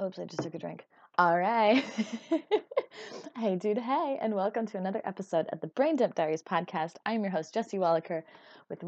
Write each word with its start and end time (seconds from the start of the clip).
Oops, 0.00 0.18
I 0.18 0.24
just 0.24 0.42
took 0.42 0.54
a 0.54 0.58
drink. 0.58 0.86
All 1.18 1.38
right. 1.38 1.84
hey, 3.36 3.56
dude, 3.56 3.76
hey, 3.76 4.18
and 4.22 4.34
welcome 4.34 4.64
to 4.68 4.78
another 4.78 5.02
episode 5.04 5.46
of 5.52 5.60
the 5.60 5.66
Brain 5.66 5.96
Dump 5.96 6.14
Diaries 6.14 6.42
podcast. 6.42 6.94
I'm 7.04 7.20
your 7.22 7.30
host, 7.30 7.52
Jesse 7.52 7.76
Wallaker, 7.76 8.24
with 8.70 8.80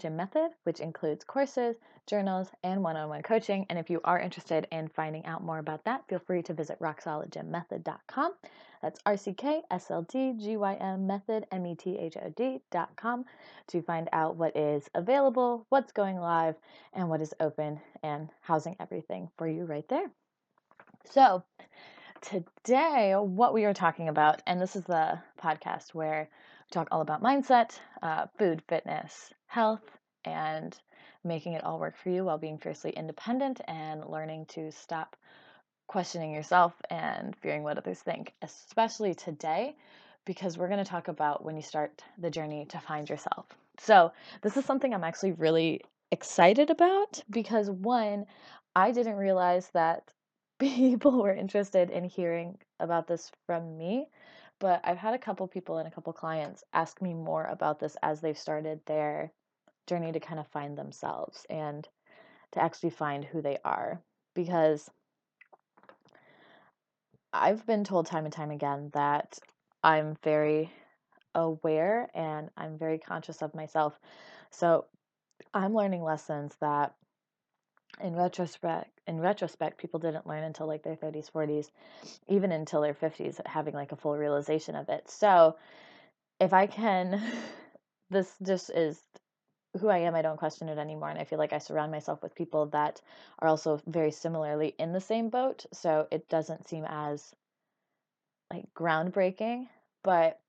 Gym 0.00 0.16
Method, 0.16 0.50
which 0.64 0.80
includes 0.80 1.22
courses, 1.22 1.76
journals, 2.08 2.48
and 2.64 2.82
one 2.82 2.96
on 2.96 3.08
one 3.08 3.22
coaching. 3.22 3.66
And 3.70 3.78
if 3.78 3.88
you 3.88 4.00
are 4.02 4.18
interested 4.18 4.66
in 4.72 4.88
finding 4.88 5.24
out 5.26 5.44
more 5.44 5.60
about 5.60 5.84
that, 5.84 6.08
feel 6.08 6.18
free 6.18 6.42
to 6.42 6.54
visit 6.54 6.80
rocksolidgymmethod.com. 6.80 8.32
That's 8.82 8.98
R 9.06 9.16
C 9.16 9.34
K 9.34 9.62
S 9.70 9.92
L 9.92 10.02
D 10.02 10.34
G 10.36 10.56
Y 10.56 10.74
M 10.74 11.06
method, 11.06 11.46
M 11.52 11.66
E 11.66 11.76
T 11.76 11.96
H 11.96 12.16
O 12.16 12.30
D.com 12.36 13.24
to 13.68 13.82
find 13.82 14.08
out 14.12 14.34
what 14.34 14.56
is 14.56 14.90
available, 14.96 15.66
what's 15.68 15.92
going 15.92 16.18
live, 16.18 16.56
and 16.94 17.08
what 17.08 17.20
is 17.20 17.32
open 17.38 17.80
and 18.02 18.28
housing 18.40 18.74
everything 18.80 19.30
for 19.36 19.46
you 19.46 19.64
right 19.64 19.88
there. 19.88 20.10
So, 21.10 21.42
today, 22.20 23.14
what 23.16 23.54
we 23.54 23.64
are 23.64 23.72
talking 23.72 24.10
about, 24.10 24.42
and 24.46 24.60
this 24.60 24.76
is 24.76 24.84
the 24.84 25.18
podcast 25.42 25.94
where 25.94 26.28
we 26.30 26.70
talk 26.70 26.88
all 26.90 27.00
about 27.00 27.22
mindset, 27.22 27.78
uh, 28.02 28.26
food, 28.36 28.62
fitness, 28.68 29.32
health, 29.46 29.80
and 30.26 30.78
making 31.24 31.54
it 31.54 31.64
all 31.64 31.78
work 31.80 31.96
for 31.96 32.10
you 32.10 32.24
while 32.24 32.36
being 32.36 32.58
fiercely 32.58 32.90
independent 32.90 33.62
and 33.66 34.04
learning 34.04 34.44
to 34.46 34.70
stop 34.70 35.16
questioning 35.86 36.30
yourself 36.30 36.74
and 36.90 37.34
fearing 37.36 37.62
what 37.62 37.78
others 37.78 38.00
think, 38.00 38.34
especially 38.42 39.14
today, 39.14 39.74
because 40.26 40.58
we're 40.58 40.68
going 40.68 40.84
to 40.84 40.90
talk 40.90 41.08
about 41.08 41.42
when 41.42 41.56
you 41.56 41.62
start 41.62 42.04
the 42.18 42.30
journey 42.30 42.66
to 42.66 42.78
find 42.80 43.08
yourself. 43.08 43.46
So, 43.78 44.12
this 44.42 44.58
is 44.58 44.66
something 44.66 44.92
I'm 44.92 45.04
actually 45.04 45.32
really 45.32 45.80
excited 46.10 46.68
about 46.68 47.22
because 47.30 47.70
one, 47.70 48.26
I 48.76 48.92
didn't 48.92 49.16
realize 49.16 49.70
that 49.70 50.12
people 50.58 51.22
were 51.22 51.34
interested 51.34 51.90
in 51.90 52.04
hearing 52.04 52.58
about 52.80 53.06
this 53.06 53.30
from 53.46 53.76
me, 53.76 54.08
but 54.58 54.80
I've 54.84 54.98
had 54.98 55.14
a 55.14 55.18
couple 55.18 55.46
people 55.46 55.78
and 55.78 55.86
a 55.88 55.90
couple 55.90 56.12
clients 56.12 56.64
ask 56.72 57.00
me 57.00 57.14
more 57.14 57.44
about 57.44 57.78
this 57.78 57.96
as 58.02 58.20
they've 58.20 58.38
started 58.38 58.80
their 58.86 59.32
journey 59.86 60.12
to 60.12 60.20
kind 60.20 60.40
of 60.40 60.48
find 60.48 60.76
themselves 60.76 61.46
and 61.48 61.86
to 62.52 62.62
actually 62.62 62.90
find 62.90 63.24
who 63.24 63.40
they 63.40 63.58
are. 63.64 64.02
Because 64.34 64.90
I've 67.32 67.64
been 67.66 67.84
told 67.84 68.06
time 68.06 68.24
and 68.24 68.32
time 68.32 68.50
again 68.50 68.90
that 68.94 69.38
I'm 69.82 70.16
very 70.24 70.72
aware 71.34 72.10
and 72.14 72.50
I'm 72.56 72.78
very 72.78 72.98
conscious 72.98 73.42
of 73.42 73.54
myself. 73.54 73.98
So 74.50 74.86
I'm 75.54 75.74
learning 75.74 76.02
lessons 76.02 76.54
that 76.60 76.94
in 78.00 78.14
retrospect 78.14 78.90
in 79.06 79.20
retrospect 79.20 79.78
people 79.78 80.00
didn't 80.00 80.26
learn 80.26 80.44
until 80.44 80.66
like 80.66 80.82
their 80.82 80.96
30s 80.96 81.30
40s 81.30 81.70
even 82.28 82.52
until 82.52 82.80
their 82.80 82.94
50s 82.94 83.40
having 83.46 83.74
like 83.74 83.92
a 83.92 83.96
full 83.96 84.16
realization 84.16 84.74
of 84.74 84.88
it. 84.88 85.08
So 85.08 85.56
if 86.40 86.52
i 86.52 86.66
can 86.66 87.20
this 88.10 88.34
just 88.42 88.70
is 88.70 89.02
who 89.80 89.88
i 89.88 89.98
am 89.98 90.14
i 90.14 90.22
don't 90.22 90.38
question 90.38 90.68
it 90.68 90.78
anymore 90.78 91.10
and 91.10 91.18
i 91.18 91.24
feel 91.24 91.38
like 91.38 91.52
i 91.52 91.58
surround 91.58 91.92
myself 91.92 92.22
with 92.22 92.34
people 92.34 92.66
that 92.66 93.00
are 93.40 93.48
also 93.48 93.80
very 93.86 94.10
similarly 94.10 94.74
in 94.78 94.92
the 94.92 95.00
same 95.00 95.28
boat 95.28 95.66
so 95.72 96.06
it 96.10 96.28
doesn't 96.28 96.68
seem 96.68 96.84
as 96.88 97.34
like 98.52 98.64
groundbreaking 98.74 99.66
but 100.02 100.40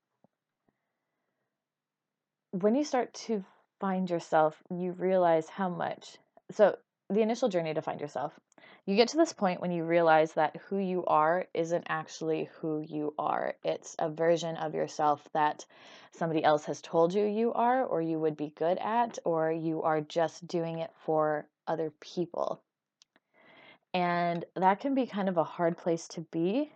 when 2.51 2.75
you 2.75 2.83
start 2.83 3.13
to 3.13 3.43
find 3.79 4.09
yourself 4.09 4.61
you 4.69 4.91
realize 4.93 5.49
how 5.49 5.69
much 5.69 6.17
so 6.51 6.75
the 7.09 7.21
initial 7.21 7.49
journey 7.49 7.73
to 7.73 7.81
find 7.81 7.99
yourself. 7.99 8.39
You 8.85 8.95
get 8.95 9.09
to 9.09 9.17
this 9.17 9.33
point 9.33 9.61
when 9.61 9.71
you 9.71 9.83
realize 9.83 10.33
that 10.33 10.57
who 10.67 10.77
you 10.77 11.05
are 11.05 11.47
isn't 11.53 11.85
actually 11.89 12.49
who 12.59 12.81
you 12.87 13.13
are. 13.17 13.55
It's 13.63 13.95
a 13.97 14.09
version 14.09 14.57
of 14.57 14.75
yourself 14.75 15.27
that 15.33 15.65
somebody 16.11 16.43
else 16.43 16.65
has 16.65 16.81
told 16.81 17.13
you 17.13 17.25
you 17.25 17.51
are, 17.53 17.83
or 17.83 18.01
you 18.01 18.19
would 18.19 18.37
be 18.37 18.53
good 18.55 18.77
at, 18.77 19.17
or 19.25 19.51
you 19.51 19.81
are 19.81 20.01
just 20.01 20.47
doing 20.47 20.79
it 20.79 20.91
for 21.03 21.47
other 21.67 21.91
people. 21.99 22.61
And 23.93 24.45
that 24.55 24.79
can 24.79 24.93
be 24.93 25.07
kind 25.07 25.29
of 25.29 25.37
a 25.37 25.43
hard 25.43 25.77
place 25.77 26.07
to 26.09 26.21
be, 26.21 26.71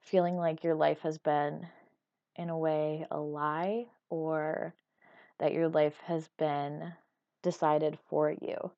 feeling 0.00 0.36
like 0.36 0.64
your 0.64 0.74
life 0.74 1.00
has 1.00 1.16
been, 1.16 1.66
in 2.36 2.50
a 2.50 2.58
way, 2.58 3.06
a 3.10 3.18
lie, 3.18 3.86
or 4.10 4.74
that 5.38 5.54
your 5.54 5.68
life 5.68 5.98
has 6.04 6.28
been 6.38 6.92
decided 7.42 7.98
for 8.08 8.30
you 8.30 8.70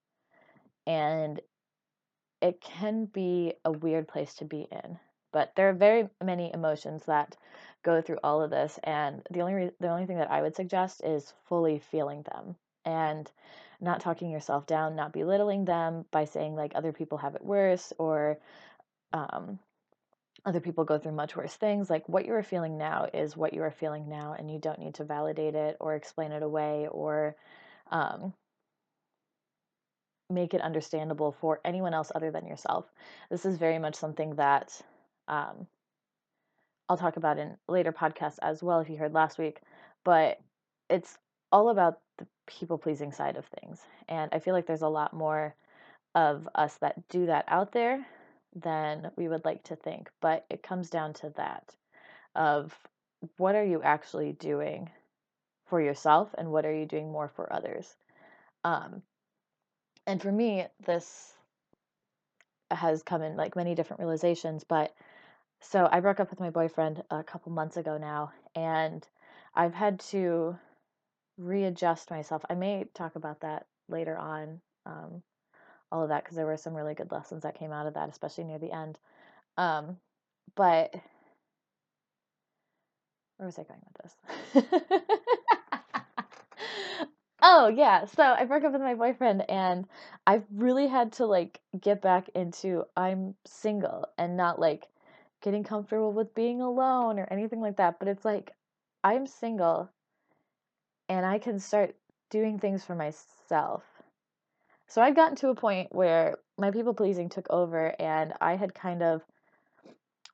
and 0.86 1.40
it 2.40 2.60
can 2.60 3.06
be 3.06 3.54
a 3.64 3.72
weird 3.72 4.06
place 4.06 4.34
to 4.34 4.44
be 4.44 4.68
in. 4.70 4.98
But 5.32 5.52
there 5.56 5.68
are 5.68 5.74
very 5.74 6.08
many 6.22 6.52
emotions 6.52 7.04
that 7.06 7.36
go 7.82 8.00
through 8.00 8.18
all 8.22 8.42
of 8.42 8.50
this, 8.50 8.78
and 8.84 9.22
the 9.30 9.40
only 9.40 9.54
re- 9.54 9.70
the 9.80 9.88
only 9.88 10.06
thing 10.06 10.18
that 10.18 10.30
I 10.30 10.42
would 10.42 10.54
suggest 10.54 11.02
is 11.04 11.32
fully 11.48 11.80
feeling 11.80 12.22
them 12.22 12.56
and 12.84 13.30
not 13.80 14.00
talking 14.00 14.30
yourself 14.30 14.66
down, 14.66 14.94
not 14.94 15.12
belittling 15.12 15.64
them 15.64 16.04
by 16.10 16.24
saying 16.24 16.54
like 16.54 16.72
other 16.74 16.92
people 16.92 17.18
have 17.18 17.34
it 17.34 17.44
worse 17.44 17.92
or 17.98 18.38
um, 19.12 19.58
other 20.44 20.60
people 20.60 20.84
go 20.84 20.98
through 20.98 21.12
much 21.12 21.34
worse 21.36 21.54
things. 21.54 21.90
Like 21.90 22.08
what 22.08 22.26
you 22.26 22.34
are 22.34 22.42
feeling 22.42 22.78
now 22.78 23.08
is 23.12 23.36
what 23.36 23.54
you 23.54 23.62
are 23.62 23.70
feeling 23.70 24.08
now, 24.08 24.34
and 24.38 24.50
you 24.50 24.58
don't 24.58 24.78
need 24.78 24.94
to 24.96 25.04
validate 25.04 25.54
it 25.54 25.76
or 25.80 25.94
explain 25.94 26.32
it 26.32 26.42
away 26.42 26.88
or 26.90 27.36
um, 27.90 28.34
make 30.30 30.54
it 30.54 30.60
understandable 30.60 31.32
for 31.32 31.60
anyone 31.64 31.94
else 31.94 32.10
other 32.14 32.30
than 32.30 32.46
yourself. 32.46 32.90
This 33.30 33.44
is 33.44 33.56
very 33.56 33.78
much 33.78 33.94
something 33.94 34.34
that 34.36 34.80
um, 35.28 35.66
I'll 36.88 36.96
talk 36.96 37.16
about 37.16 37.38
in 37.38 37.56
later 37.68 37.92
podcasts 37.92 38.38
as 38.42 38.62
well 38.62 38.80
if 38.80 38.88
you 38.88 38.96
heard 38.96 39.14
last 39.14 39.38
week, 39.38 39.60
but 40.04 40.40
it's 40.90 41.16
all 41.50 41.68
about 41.70 42.00
the 42.18 42.26
people 42.46 42.78
pleasing 42.78 43.12
side 43.12 43.36
of 43.36 43.46
things. 43.46 43.80
And 44.08 44.30
I 44.32 44.38
feel 44.38 44.54
like 44.54 44.66
there's 44.66 44.82
a 44.82 44.88
lot 44.88 45.14
more 45.14 45.54
of 46.14 46.48
us 46.54 46.74
that 46.78 47.08
do 47.08 47.26
that 47.26 47.44
out 47.48 47.72
there 47.72 48.04
than 48.54 49.10
we 49.16 49.28
would 49.28 49.44
like 49.44 49.64
to 49.64 49.76
think. 49.76 50.10
But 50.20 50.44
it 50.50 50.62
comes 50.62 50.90
down 50.90 51.14
to 51.14 51.32
that 51.36 51.74
of 52.34 52.76
what 53.36 53.54
are 53.54 53.64
you 53.64 53.82
actually 53.82 54.32
doing 54.32 54.90
for 55.66 55.80
yourself 55.80 56.34
and 56.36 56.50
what 56.50 56.66
are 56.66 56.74
you 56.74 56.86
doing 56.86 57.10
more 57.10 57.28
for 57.28 57.52
others? 57.52 57.94
Um, 58.64 59.02
and 60.06 60.20
for 60.20 60.32
me, 60.32 60.66
this 60.84 61.32
has 62.70 63.02
come 63.02 63.22
in 63.22 63.36
like 63.36 63.56
many 63.56 63.74
different 63.74 64.00
realizations. 64.00 64.64
But 64.64 64.94
so 65.60 65.88
I 65.90 66.00
broke 66.00 66.20
up 66.20 66.30
with 66.30 66.40
my 66.40 66.50
boyfriend 66.50 67.02
a 67.10 67.22
couple 67.22 67.52
months 67.52 67.76
ago 67.76 67.98
now, 67.98 68.32
and 68.54 69.06
I've 69.54 69.74
had 69.74 70.00
to 70.10 70.58
readjust 71.38 72.10
myself. 72.10 72.44
I 72.50 72.54
may 72.54 72.84
talk 72.94 73.16
about 73.16 73.40
that 73.40 73.66
later 73.88 74.16
on, 74.16 74.60
um, 74.86 75.22
all 75.90 76.02
of 76.02 76.08
that, 76.10 76.24
because 76.24 76.36
there 76.36 76.46
were 76.46 76.56
some 76.56 76.74
really 76.74 76.94
good 76.94 77.12
lessons 77.12 77.42
that 77.42 77.58
came 77.58 77.72
out 77.72 77.86
of 77.86 77.94
that, 77.94 78.08
especially 78.10 78.44
near 78.44 78.58
the 78.58 78.72
end. 78.72 78.98
Um, 79.56 79.98
but 80.56 80.94
where 83.36 83.46
was 83.46 83.58
I 83.58 83.64
going 83.64 83.80
with 83.84 84.12
this? 84.54 85.02
Oh, 87.46 87.68
yeah. 87.68 88.06
So 88.06 88.22
I 88.22 88.46
broke 88.46 88.64
up 88.64 88.72
with 88.72 88.80
my 88.80 88.94
boyfriend 88.94 89.48
and 89.50 89.86
I've 90.26 90.44
really 90.50 90.86
had 90.86 91.12
to 91.14 91.26
like 91.26 91.60
get 91.78 92.00
back 92.00 92.30
into 92.34 92.84
I'm 92.96 93.34
single 93.44 94.08
and 94.16 94.34
not 94.34 94.58
like 94.58 94.88
getting 95.42 95.62
comfortable 95.62 96.10
with 96.10 96.34
being 96.34 96.62
alone 96.62 97.18
or 97.18 97.28
anything 97.30 97.60
like 97.60 97.76
that. 97.76 97.98
But 97.98 98.08
it's 98.08 98.24
like 98.24 98.52
I'm 99.04 99.26
single 99.26 99.90
and 101.10 101.26
I 101.26 101.38
can 101.38 101.58
start 101.58 101.94
doing 102.30 102.58
things 102.58 102.82
for 102.82 102.94
myself. 102.94 103.84
So 104.86 105.02
I'd 105.02 105.14
gotten 105.14 105.36
to 105.36 105.50
a 105.50 105.54
point 105.54 105.94
where 105.94 106.38
my 106.56 106.70
people 106.70 106.94
pleasing 106.94 107.28
took 107.28 107.46
over 107.50 107.94
and 108.00 108.32
I 108.40 108.56
had 108.56 108.74
kind 108.74 109.02
of 109.02 109.22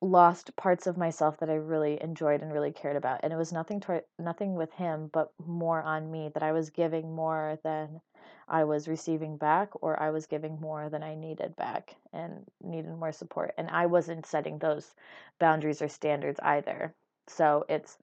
lost 0.00 0.56
parts 0.56 0.86
of 0.86 0.96
myself 0.96 1.38
that 1.38 1.50
I 1.50 1.54
really 1.54 2.00
enjoyed 2.02 2.42
and 2.42 2.52
really 2.52 2.72
cared 2.72 2.96
about. 2.96 3.20
And 3.22 3.32
it 3.32 3.36
was 3.36 3.52
nothing 3.52 3.80
toward 3.80 4.04
nothing 4.18 4.54
with 4.54 4.72
him, 4.72 5.10
but 5.12 5.32
more 5.46 5.82
on 5.82 6.10
me 6.10 6.30
that 6.32 6.42
I 6.42 6.52
was 6.52 6.70
giving 6.70 7.14
more 7.14 7.58
than 7.62 8.00
I 8.48 8.64
was 8.64 8.88
receiving 8.88 9.36
back, 9.36 9.70
or 9.82 10.00
I 10.00 10.10
was 10.10 10.26
giving 10.26 10.60
more 10.60 10.88
than 10.88 11.02
I 11.02 11.14
needed 11.14 11.54
back 11.56 11.94
and 12.12 12.44
needed 12.62 12.90
more 12.96 13.12
support. 13.12 13.54
And 13.58 13.68
I 13.70 13.86
wasn't 13.86 14.26
setting 14.26 14.58
those 14.58 14.94
boundaries 15.38 15.82
or 15.82 15.88
standards 15.88 16.40
either. 16.42 16.94
So 17.28 17.64
it's 17.68 17.96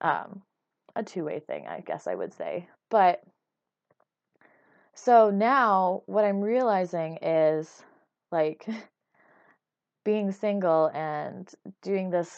um, 0.00 0.42
a 0.96 1.02
two 1.02 1.24
way 1.24 1.40
thing, 1.40 1.66
I 1.66 1.80
guess 1.80 2.06
I 2.06 2.14
would 2.14 2.32
say. 2.32 2.68
But 2.90 3.22
so 4.94 5.30
now 5.30 6.02
what 6.06 6.24
I'm 6.24 6.40
realizing 6.40 7.18
is 7.20 7.82
like 8.30 8.66
being 10.04 10.32
single 10.32 10.90
and 10.94 11.50
doing 11.82 12.10
this 12.10 12.30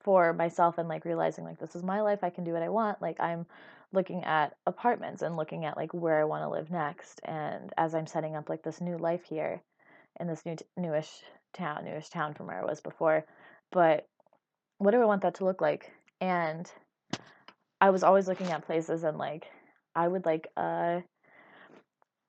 for 0.00 0.32
myself 0.32 0.78
and 0.78 0.88
like 0.88 1.04
realizing 1.04 1.44
like 1.44 1.58
this 1.58 1.76
is 1.76 1.82
my 1.82 2.00
life, 2.02 2.22
I 2.22 2.30
can 2.30 2.44
do 2.44 2.52
what 2.52 2.62
I 2.62 2.68
want. 2.68 3.00
Like 3.00 3.20
I'm 3.20 3.46
looking 3.92 4.24
at 4.24 4.56
apartments 4.66 5.22
and 5.22 5.36
looking 5.36 5.64
at 5.64 5.76
like 5.76 5.94
where 5.94 6.20
I 6.20 6.24
want 6.24 6.42
to 6.42 6.48
live 6.48 6.70
next 6.70 7.20
and 7.24 7.72
as 7.76 7.94
I'm 7.94 8.06
setting 8.06 8.36
up 8.36 8.48
like 8.48 8.62
this 8.62 8.80
new 8.80 8.96
life 8.96 9.22
here 9.24 9.62
in 10.18 10.26
this 10.26 10.44
new 10.44 10.56
newish 10.76 11.22
town, 11.52 11.84
newish 11.84 12.08
town 12.08 12.34
from 12.34 12.46
where 12.46 12.60
I 12.60 12.64
was 12.64 12.80
before. 12.80 13.24
But 13.70 14.06
what 14.78 14.90
do 14.90 15.00
I 15.00 15.06
want 15.06 15.22
that 15.22 15.34
to 15.36 15.44
look 15.44 15.60
like? 15.60 15.92
And 16.20 16.70
I 17.80 17.90
was 17.90 18.02
always 18.02 18.28
looking 18.28 18.50
at 18.50 18.66
places 18.66 19.04
and 19.04 19.18
like 19.18 19.46
I 19.94 20.08
would 20.08 20.24
like 20.24 20.48
a, 20.56 21.02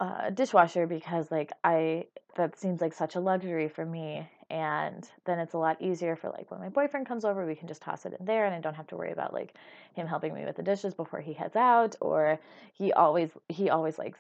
a 0.04 0.32
dishwasher 0.32 0.88
because 0.88 1.32
like 1.32 1.52
I 1.64 2.06
that 2.36 2.58
seems 2.58 2.82
like 2.82 2.94
such 2.94 3.16
a 3.16 3.20
luxury 3.20 3.68
for 3.68 3.86
me 3.86 4.28
and 4.50 5.08
then 5.26 5.40
it's 5.40 5.54
a 5.54 5.58
lot 5.58 5.82
easier 5.82 6.16
for 6.16 6.30
like 6.30 6.50
when 6.52 6.60
my 6.60 6.70
boyfriend 6.70 7.08
comes 7.08 7.26
over 7.26 7.46
we 7.46 7.56
can 7.56 7.68
just 7.68 7.82
toss 7.82 8.06
it 8.06 8.16
in 8.20 8.26
there 8.26 8.46
and 8.46 8.54
I 8.56 8.60
don't 8.60 8.76
have 8.76 8.88
to 8.88 8.98
worry 8.98 9.12
about 9.12 9.34
like 9.34 9.56
him 9.94 10.08
helping 10.08 10.34
me 10.34 10.46
with 10.46 10.56
the 10.56 10.64
dishes 10.64 10.94
before 10.94 11.22
he 11.22 11.34
heads 11.34 11.56
out 11.56 11.96
or 12.02 12.40
he 12.74 12.92
always 12.94 13.30
he 13.50 13.70
always 13.70 13.98
likes 13.98 14.20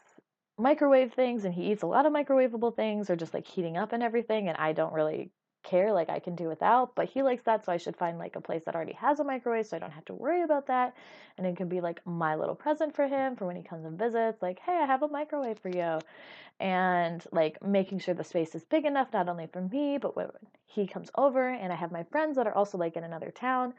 microwave 0.57 1.13
things 1.13 1.45
and 1.45 1.53
he 1.53 1.71
eats 1.71 1.83
a 1.83 1.87
lot 1.87 2.05
of 2.05 2.13
microwavable 2.13 2.75
things 2.75 3.09
or 3.09 3.15
just 3.15 3.33
like 3.33 3.47
heating 3.47 3.77
up 3.77 3.91
and 3.91 4.03
everything 4.03 4.47
and 4.47 4.57
I 4.57 4.73
don't 4.73 4.93
really 4.93 5.31
care 5.63 5.91
like 5.93 6.09
I 6.09 6.19
can 6.19 6.35
do 6.35 6.47
without, 6.47 6.95
but 6.95 7.09
he 7.09 7.23
likes 7.23 7.43
that 7.43 7.65
so 7.65 7.71
I 7.71 7.77
should 7.77 7.95
find 7.95 8.17
like 8.19 8.35
a 8.35 8.41
place 8.41 8.63
that 8.65 8.75
already 8.75 8.93
has 8.93 9.19
a 9.19 9.23
microwave 9.23 9.67
so 9.67 9.77
I 9.77 9.79
don't 9.79 9.91
have 9.91 10.05
to 10.05 10.13
worry 10.13 10.43
about 10.43 10.67
that 10.67 10.95
and 11.37 11.47
it 11.47 11.57
can 11.57 11.69
be 11.69 11.81
like 11.81 12.05
my 12.05 12.35
little 12.35 12.55
present 12.55 12.95
for 12.95 13.07
him 13.07 13.35
for 13.35 13.45
when 13.45 13.55
he 13.55 13.63
comes 13.63 13.85
and 13.85 13.97
visits 13.97 14.41
like, 14.41 14.59
"Hey, 14.59 14.77
I 14.81 14.85
have 14.85 15.03
a 15.03 15.07
microwave 15.07 15.59
for 15.59 15.69
you." 15.69 15.99
and 16.59 17.23
like 17.31 17.61
making 17.63 17.99
sure 17.99 18.13
the 18.13 18.23
space 18.23 18.55
is 18.55 18.63
big 18.65 18.85
enough 18.85 19.07
not 19.11 19.27
only 19.27 19.47
for 19.47 19.61
me 19.61 19.97
but 19.97 20.15
when 20.15 20.29
he 20.65 20.85
comes 20.85 21.09
over 21.17 21.49
and 21.49 21.73
i 21.73 21.75
have 21.75 21.91
my 21.91 22.03
friends 22.03 22.37
that 22.37 22.47
are 22.47 22.53
also 22.53 22.77
like 22.77 22.95
in 22.95 23.03
another 23.03 23.31
town 23.31 23.73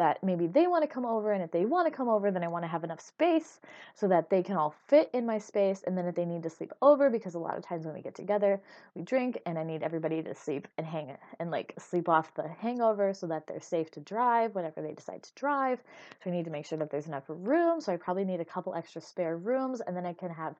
that 0.00 0.24
maybe 0.24 0.46
they 0.46 0.66
want 0.66 0.82
to 0.82 0.88
come 0.88 1.04
over 1.04 1.32
and 1.32 1.42
if 1.44 1.50
they 1.50 1.66
want 1.66 1.86
to 1.86 1.94
come 1.94 2.08
over 2.08 2.30
then 2.30 2.42
i 2.42 2.48
want 2.48 2.64
to 2.64 2.68
have 2.68 2.84
enough 2.84 3.02
space 3.02 3.60
so 3.94 4.08
that 4.08 4.30
they 4.30 4.42
can 4.42 4.56
all 4.56 4.74
fit 4.88 5.10
in 5.12 5.26
my 5.26 5.36
space 5.36 5.82
and 5.86 5.96
then 5.96 6.06
if 6.06 6.14
they 6.14 6.24
need 6.24 6.42
to 6.42 6.48
sleep 6.48 6.72
over 6.80 7.10
because 7.10 7.34
a 7.34 7.38
lot 7.38 7.54
of 7.58 7.62
times 7.62 7.84
when 7.84 7.94
we 7.94 8.00
get 8.00 8.14
together 8.14 8.58
we 8.94 9.02
drink 9.02 9.38
and 9.44 9.58
i 9.58 9.62
need 9.62 9.82
everybody 9.82 10.22
to 10.22 10.34
sleep 10.34 10.66
and 10.78 10.86
hang 10.86 11.14
and 11.38 11.50
like 11.50 11.74
sleep 11.78 12.08
off 12.08 12.32
the 12.34 12.48
hangover 12.48 13.12
so 13.12 13.26
that 13.26 13.46
they're 13.46 13.60
safe 13.60 13.90
to 13.90 14.00
drive 14.00 14.54
whenever 14.54 14.80
they 14.80 14.92
decide 14.92 15.22
to 15.22 15.34
drive. 15.34 15.82
So 16.24 16.30
i 16.30 16.32
need 16.32 16.46
to 16.46 16.50
make 16.50 16.64
sure 16.64 16.78
that 16.78 16.90
there's 16.90 17.06
enough 17.06 17.24
room 17.28 17.82
so 17.82 17.92
i 17.92 17.96
probably 17.98 18.24
need 18.24 18.40
a 18.40 18.44
couple 18.44 18.74
extra 18.74 19.02
spare 19.02 19.36
rooms 19.36 19.82
and 19.82 19.94
then 19.94 20.06
i 20.06 20.14
can 20.14 20.30
have 20.30 20.54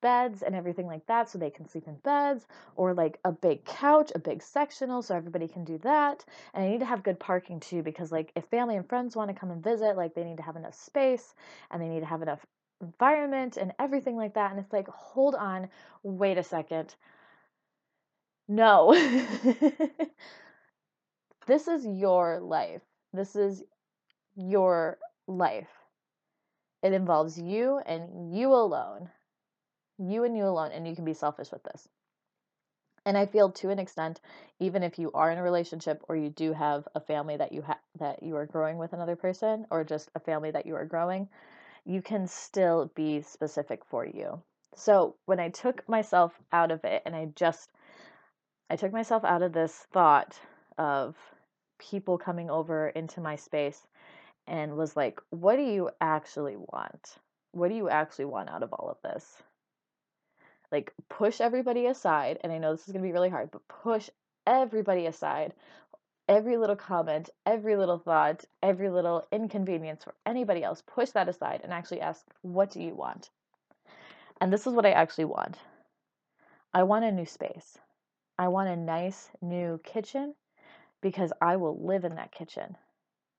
beds 0.00 0.42
and 0.42 0.54
everything 0.54 0.86
like 0.86 1.06
that 1.06 1.28
so 1.28 1.38
they 1.38 1.50
can 1.50 1.68
sleep 1.68 1.86
in 1.86 1.94
beds 1.96 2.46
or 2.76 2.94
like 2.94 3.18
a 3.24 3.32
big 3.32 3.64
couch, 3.64 4.12
a 4.14 4.18
big 4.18 4.42
sectional 4.42 5.02
so 5.02 5.14
everybody 5.14 5.48
can 5.48 5.64
do 5.64 5.78
that. 5.78 6.24
And 6.54 6.64
I 6.64 6.68
need 6.68 6.80
to 6.80 6.86
have 6.86 7.02
good 7.02 7.18
parking 7.18 7.60
too 7.60 7.82
because 7.82 8.12
like 8.12 8.32
if 8.36 8.44
family 8.46 8.76
and 8.76 8.88
friends 8.88 9.16
want 9.16 9.30
to 9.30 9.38
come 9.38 9.50
and 9.50 9.62
visit, 9.62 9.96
like 9.96 10.14
they 10.14 10.24
need 10.24 10.36
to 10.38 10.42
have 10.42 10.56
enough 10.56 10.74
space 10.74 11.34
and 11.70 11.80
they 11.82 11.88
need 11.88 12.00
to 12.00 12.06
have 12.06 12.22
enough 12.22 12.44
environment 12.80 13.56
and 13.56 13.72
everything 13.78 14.16
like 14.16 14.34
that. 14.34 14.50
And 14.50 14.60
it's 14.60 14.72
like, 14.72 14.88
hold 14.88 15.34
on, 15.34 15.68
wait 16.02 16.38
a 16.38 16.42
second. 16.42 16.94
No. 18.48 18.94
this 21.46 21.68
is 21.68 21.86
your 21.86 22.40
life. 22.40 22.82
This 23.12 23.34
is 23.34 23.62
your 24.36 24.98
life. 25.26 25.68
It 26.82 26.92
involves 26.92 27.40
you 27.40 27.80
and 27.84 28.36
you 28.36 28.52
alone 28.52 29.10
you 29.98 30.24
and 30.24 30.36
you 30.36 30.44
alone, 30.44 30.72
and 30.72 30.86
you 30.86 30.94
can 30.94 31.04
be 31.04 31.14
selfish 31.14 31.50
with 31.50 31.62
this. 31.62 31.88
And 33.04 33.16
I 33.16 33.26
feel 33.26 33.52
to 33.52 33.70
an 33.70 33.78
extent, 33.78 34.20
even 34.58 34.82
if 34.82 34.98
you 34.98 35.12
are 35.12 35.30
in 35.30 35.38
a 35.38 35.42
relationship 35.42 36.02
or 36.08 36.16
you 36.16 36.28
do 36.28 36.52
have 36.52 36.88
a 36.94 37.00
family 37.00 37.36
that 37.36 37.52
you 37.52 37.62
have 37.62 37.78
that 38.00 38.22
you 38.22 38.34
are 38.36 38.46
growing 38.46 38.78
with 38.78 38.92
another 38.92 39.16
person, 39.16 39.66
or 39.70 39.84
just 39.84 40.10
a 40.14 40.20
family 40.20 40.50
that 40.50 40.66
you 40.66 40.74
are 40.74 40.84
growing, 40.84 41.28
you 41.84 42.02
can 42.02 42.26
still 42.26 42.90
be 42.96 43.22
specific 43.22 43.84
for 43.84 44.04
you. 44.04 44.42
So 44.74 45.14
when 45.24 45.38
I 45.38 45.50
took 45.50 45.88
myself 45.88 46.32
out 46.52 46.72
of 46.72 46.84
it, 46.84 47.02
and 47.06 47.14
I 47.14 47.26
just 47.36 47.70
I 48.68 48.76
took 48.76 48.92
myself 48.92 49.24
out 49.24 49.42
of 49.42 49.52
this 49.52 49.72
thought 49.92 50.38
of 50.76 51.14
people 51.78 52.18
coming 52.18 52.50
over 52.50 52.88
into 52.88 53.20
my 53.20 53.36
space 53.36 53.86
and 54.48 54.76
was 54.76 54.96
like, 54.96 55.20
what 55.30 55.56
do 55.56 55.62
you 55.62 55.90
actually 56.00 56.56
want? 56.56 57.18
What 57.52 57.68
do 57.68 57.74
you 57.74 57.88
actually 57.88 58.24
want 58.24 58.50
out 58.50 58.62
of 58.62 58.72
all 58.72 58.90
of 58.90 59.00
this? 59.02 59.42
Like 60.72 60.92
push 61.08 61.40
everybody 61.40 61.86
aside 61.86 62.38
and 62.42 62.52
i 62.52 62.58
know 62.58 62.72
this 62.72 62.86
is 62.86 62.92
going 62.92 63.02
to 63.02 63.08
be 63.08 63.12
really 63.12 63.30
hard 63.30 63.50
but 63.50 63.66
push 63.68 64.08
everybody 64.46 65.06
aside 65.06 65.52
every 66.28 66.56
little 66.56 66.76
comment 66.76 67.30
every 67.44 67.76
little 67.76 67.98
thought 67.98 68.44
every 68.62 68.90
little 68.90 69.26
inconvenience 69.30 70.02
for 70.04 70.14
anybody 70.24 70.62
else 70.62 70.82
push 70.86 71.10
that 71.10 71.28
aside 71.28 71.60
and 71.62 71.72
actually 71.72 72.00
ask 72.00 72.24
what 72.42 72.70
do 72.70 72.82
you 72.82 72.94
want? 72.94 73.30
And 74.40 74.52
this 74.52 74.66
is 74.66 74.72
what 74.72 74.86
i 74.86 74.90
actually 74.90 75.24
want. 75.26 75.56
I 76.74 76.82
want 76.82 77.04
a 77.04 77.12
new 77.12 77.26
space. 77.26 77.78
I 78.38 78.48
want 78.48 78.68
a 78.68 78.76
nice 78.76 79.30
new 79.40 79.80
kitchen 79.84 80.34
because 81.00 81.32
i 81.40 81.56
will 81.56 81.78
live 81.86 82.04
in 82.04 82.16
that 82.16 82.32
kitchen. 82.32 82.76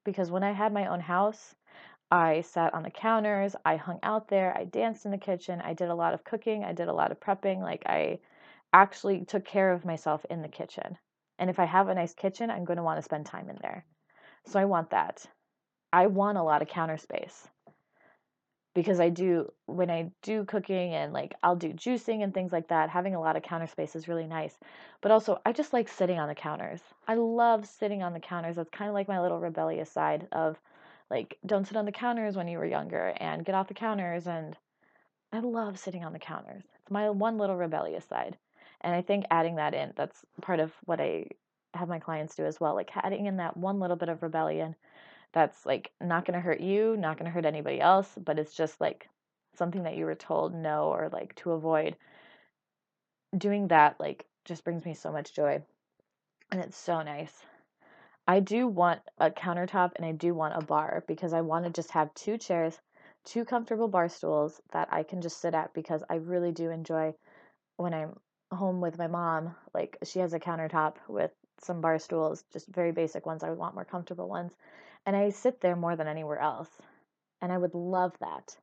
Because 0.06 0.32
when 0.32 0.44
i 0.44 0.52
had 0.54 0.74
my 0.74 0.88
own 0.88 1.02
house 1.02 1.56
I 2.10 2.42
sat 2.42 2.74
on 2.74 2.84
the 2.84 2.90
counters, 2.90 3.56
I 3.66 3.76
hung 3.76 4.00
out 4.02 4.30
there, 4.30 4.56
I 4.58 4.64
danced 4.64 5.06
in 5.06 5.12
the 5.12 5.18
kitchen, 5.18 5.62
I 5.62 5.74
did 5.74 5.90
a 5.90 5.96
lot 5.96 6.14
of 6.14 6.24
cooking, 6.24 6.64
I 6.64 6.72
did 6.72 6.88
a 6.88 6.94
lot 6.94 7.12
of 7.12 7.20
prepping. 7.20 7.62
Like, 7.62 7.84
I 7.86 8.20
actually 8.72 9.26
took 9.26 9.46
care 9.46 9.74
of 9.74 9.86
myself 9.86 10.26
in 10.30 10.42
the 10.42 10.48
kitchen. 10.48 10.98
And 11.40 11.50
if 11.50 11.60
I 11.60 11.66
have 11.66 11.90
a 11.90 11.96
nice 11.96 12.14
kitchen, 12.14 12.50
I'm 12.50 12.66
going 12.66 12.78
to 12.78 12.84
want 12.84 12.98
to 12.98 13.04
spend 13.04 13.26
time 13.26 13.50
in 13.50 13.58
there. 13.62 13.86
So 14.46 14.60
I 14.60 14.66
want 14.66 14.92
that. 14.92 15.26
I 15.92 16.08
want 16.08 16.38
a 16.38 16.44
lot 16.44 16.62
of 16.62 16.68
counter 16.68 16.98
space 16.98 17.48
because 18.74 19.00
I 19.00 19.10
do, 19.10 19.52
when 19.66 19.90
I 19.90 20.12
do 20.22 20.46
cooking 20.46 20.94
and 20.94 21.12
like 21.12 21.34
I'll 21.44 21.56
do 21.56 21.74
juicing 21.74 22.24
and 22.24 22.34
things 22.34 22.52
like 22.52 22.70
that, 22.70 22.90
having 22.90 23.16
a 23.16 23.20
lot 23.20 23.36
of 23.36 23.44
counter 23.44 23.68
space 23.68 23.96
is 23.96 24.08
really 24.08 24.28
nice. 24.28 24.56
But 25.02 25.12
also, 25.12 25.42
I 25.46 25.52
just 25.52 25.74
like 25.74 25.90
sitting 25.90 26.20
on 26.20 26.28
the 26.28 26.36
counters. 26.36 26.82
I 27.08 27.16
love 27.16 27.68
sitting 27.68 28.04
on 28.04 28.14
the 28.14 28.20
counters. 28.20 28.56
That's 28.56 28.70
kind 28.70 28.90
of 28.90 28.94
like 28.94 29.08
my 29.08 29.20
little 29.20 29.40
rebellious 29.40 29.92
side 29.92 30.28
of 30.32 30.58
like 31.10 31.38
don't 31.46 31.68
sit 31.68 31.78
on 31.78 31.86
the 31.86 31.92
counters 31.92 32.36
when 32.36 32.48
you 32.48 32.58
were 32.58 32.66
younger 32.66 33.14
and 33.18 33.46
get 33.46 33.56
off 33.56 33.68
the 33.68 33.74
counters 33.74 34.28
and 34.28 34.58
I 35.32 35.40
love 35.40 35.78
sitting 35.80 36.04
on 36.04 36.14
the 36.14 36.20
counters. 36.20 36.64
It's 36.82 36.92
my 36.92 37.10
one 37.10 37.38
little 37.38 37.56
rebellious 37.56 38.06
side. 38.06 38.38
And 38.82 38.96
I 38.96 39.02
think 39.02 39.26
adding 39.30 39.56
that 39.56 39.74
in, 39.74 39.94
that's 39.96 40.24
part 40.42 40.60
of 40.60 40.72
what 40.86 41.02
I 41.02 41.26
have 41.74 41.90
my 41.90 42.00
clients 42.00 42.36
do 42.36 42.46
as 42.46 42.60
well. 42.60 42.76
Like 42.76 42.92
adding 42.96 43.26
in 43.26 43.38
that 43.38 43.58
one 43.58 43.80
little 43.80 43.98
bit 43.98 44.10
of 44.10 44.24
rebellion 44.24 44.76
that's 45.34 45.66
like 45.66 45.92
not 46.02 46.26
going 46.26 46.36
to 46.36 46.40
hurt 46.40 46.62
you, 46.62 46.96
not 46.98 47.18
going 47.18 47.26
to 47.26 47.32
hurt 47.32 47.46
anybody 47.46 47.82
else, 47.82 48.10
but 48.24 48.40
it's 48.40 48.54
just 48.54 48.80
like 48.80 49.10
something 49.56 49.84
that 49.84 49.98
you 49.98 50.06
were 50.06 50.16
told 50.16 50.54
no 50.54 50.86
or 50.86 51.10
like 51.12 51.36
to 51.36 51.52
avoid. 51.52 51.96
Doing 53.38 53.68
that 53.68 54.00
like 54.00 54.26
just 54.46 54.64
brings 54.64 54.86
me 54.86 54.94
so 54.94 55.12
much 55.12 55.34
joy. 55.34 55.62
And 56.52 56.62
it's 56.62 56.78
so 56.78 57.02
nice. 57.02 57.34
I 58.28 58.42
do 58.42 58.68
want 58.68 59.00
a 59.20 59.32
countertop 59.32 59.92
and 59.96 60.06
I 60.06 60.12
do 60.12 60.34
want 60.34 60.62
a 60.62 60.66
bar 60.66 61.04
because 61.08 61.32
I 61.32 61.42
want 61.42 61.66
to 61.66 61.72
just 61.72 61.92
have 61.92 62.14
two 62.14 62.38
chairs, 62.38 62.78
two 63.24 63.46
comfortable 63.46 63.88
bar 63.88 64.10
stools 64.10 64.62
that 64.74 64.90
I 64.92 65.04
can 65.04 65.22
just 65.22 65.40
sit 65.40 65.54
at 65.54 65.74
because 65.74 66.04
I 66.10 66.16
really 66.16 66.52
do 66.52 66.70
enjoy 66.70 67.14
when 67.78 67.94
I'm 67.94 68.18
home 68.52 68.82
with 68.82 68.98
my 68.98 69.08
mom. 69.08 69.56
Like 69.74 69.98
she 70.04 70.20
has 70.20 70.34
a 70.34 70.40
countertop 70.40 70.96
with 71.08 71.32
some 71.64 71.80
bar 71.80 72.00
stools, 72.00 72.44
just 72.52 72.68
very 72.68 72.92
basic 72.92 73.26
ones. 73.26 73.44
I 73.44 73.50
would 73.50 73.58
want 73.58 73.76
more 73.76 73.86
comfortable 73.86 74.28
ones. 74.28 74.54
And 75.06 75.16
I 75.16 75.30
sit 75.30 75.62
there 75.62 75.78
more 75.78 75.96
than 75.96 76.08
anywhere 76.08 76.40
else. 76.40 76.70
And 77.42 77.52
I 77.52 77.58
would 77.58 77.76
love 77.76 78.12
that. 78.20 78.58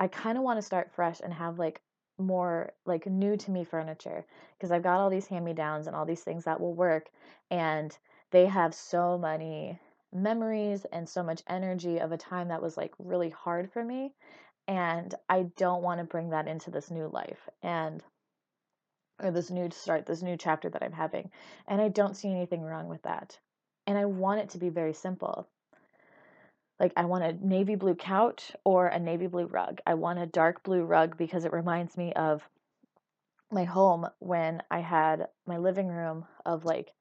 I 0.00 0.08
kind 0.08 0.38
of 0.38 0.44
want 0.44 0.58
to 0.58 0.66
start 0.66 0.92
fresh 0.94 1.20
and 1.20 1.32
have 1.34 1.58
like 1.58 1.82
more 2.16 2.72
like 2.86 3.06
new 3.06 3.36
to 3.36 3.50
me 3.50 3.64
furniture 3.64 4.24
because 4.56 4.72
I've 4.72 4.82
got 4.82 4.98
all 4.98 5.10
these 5.10 5.26
hand 5.26 5.44
me 5.44 5.52
downs 5.52 5.86
and 5.86 5.94
all 5.94 6.06
these 6.06 6.22
things 6.22 6.44
that 6.44 6.60
will 6.60 6.74
work. 6.74 7.08
And 7.50 7.96
they 8.30 8.46
have 8.46 8.74
so 8.74 9.18
many 9.18 9.78
memories 10.12 10.86
and 10.92 11.08
so 11.08 11.22
much 11.22 11.42
energy 11.48 11.98
of 11.98 12.12
a 12.12 12.16
time 12.16 12.48
that 12.48 12.62
was 12.62 12.76
like 12.76 12.92
really 12.98 13.30
hard 13.30 13.70
for 13.70 13.84
me 13.84 14.12
and 14.68 15.14
I 15.28 15.46
don't 15.56 15.82
want 15.82 15.98
to 15.98 16.04
bring 16.04 16.30
that 16.30 16.46
into 16.46 16.70
this 16.70 16.90
new 16.90 17.08
life 17.08 17.48
and 17.62 18.02
or 19.20 19.30
this 19.30 19.50
new 19.50 19.68
start, 19.70 20.06
this 20.06 20.22
new 20.22 20.36
chapter 20.36 20.68
that 20.68 20.82
I'm 20.82 20.92
having. 20.92 21.30
And 21.66 21.80
I 21.80 21.88
don't 21.88 22.16
see 22.16 22.30
anything 22.30 22.62
wrong 22.62 22.86
with 22.86 23.02
that. 23.02 23.38
And 23.86 23.98
I 23.98 24.04
want 24.04 24.40
it 24.40 24.50
to 24.50 24.58
be 24.58 24.68
very 24.68 24.92
simple. 24.92 25.48
Like 26.78 26.92
I 26.96 27.06
want 27.06 27.24
a 27.24 27.46
navy 27.46 27.74
blue 27.74 27.96
couch 27.96 28.52
or 28.62 28.86
a 28.86 29.00
navy 29.00 29.26
blue 29.26 29.46
rug. 29.46 29.80
I 29.86 29.94
want 29.94 30.20
a 30.20 30.26
dark 30.26 30.62
blue 30.62 30.84
rug 30.84 31.16
because 31.16 31.44
it 31.44 31.52
reminds 31.52 31.96
me 31.96 32.12
of 32.12 32.48
my 33.50 33.64
home 33.64 34.06
when 34.20 34.62
I 34.70 34.80
had 34.80 35.28
my 35.46 35.56
living 35.56 35.88
room 35.88 36.26
of 36.44 36.64
like 36.64 36.92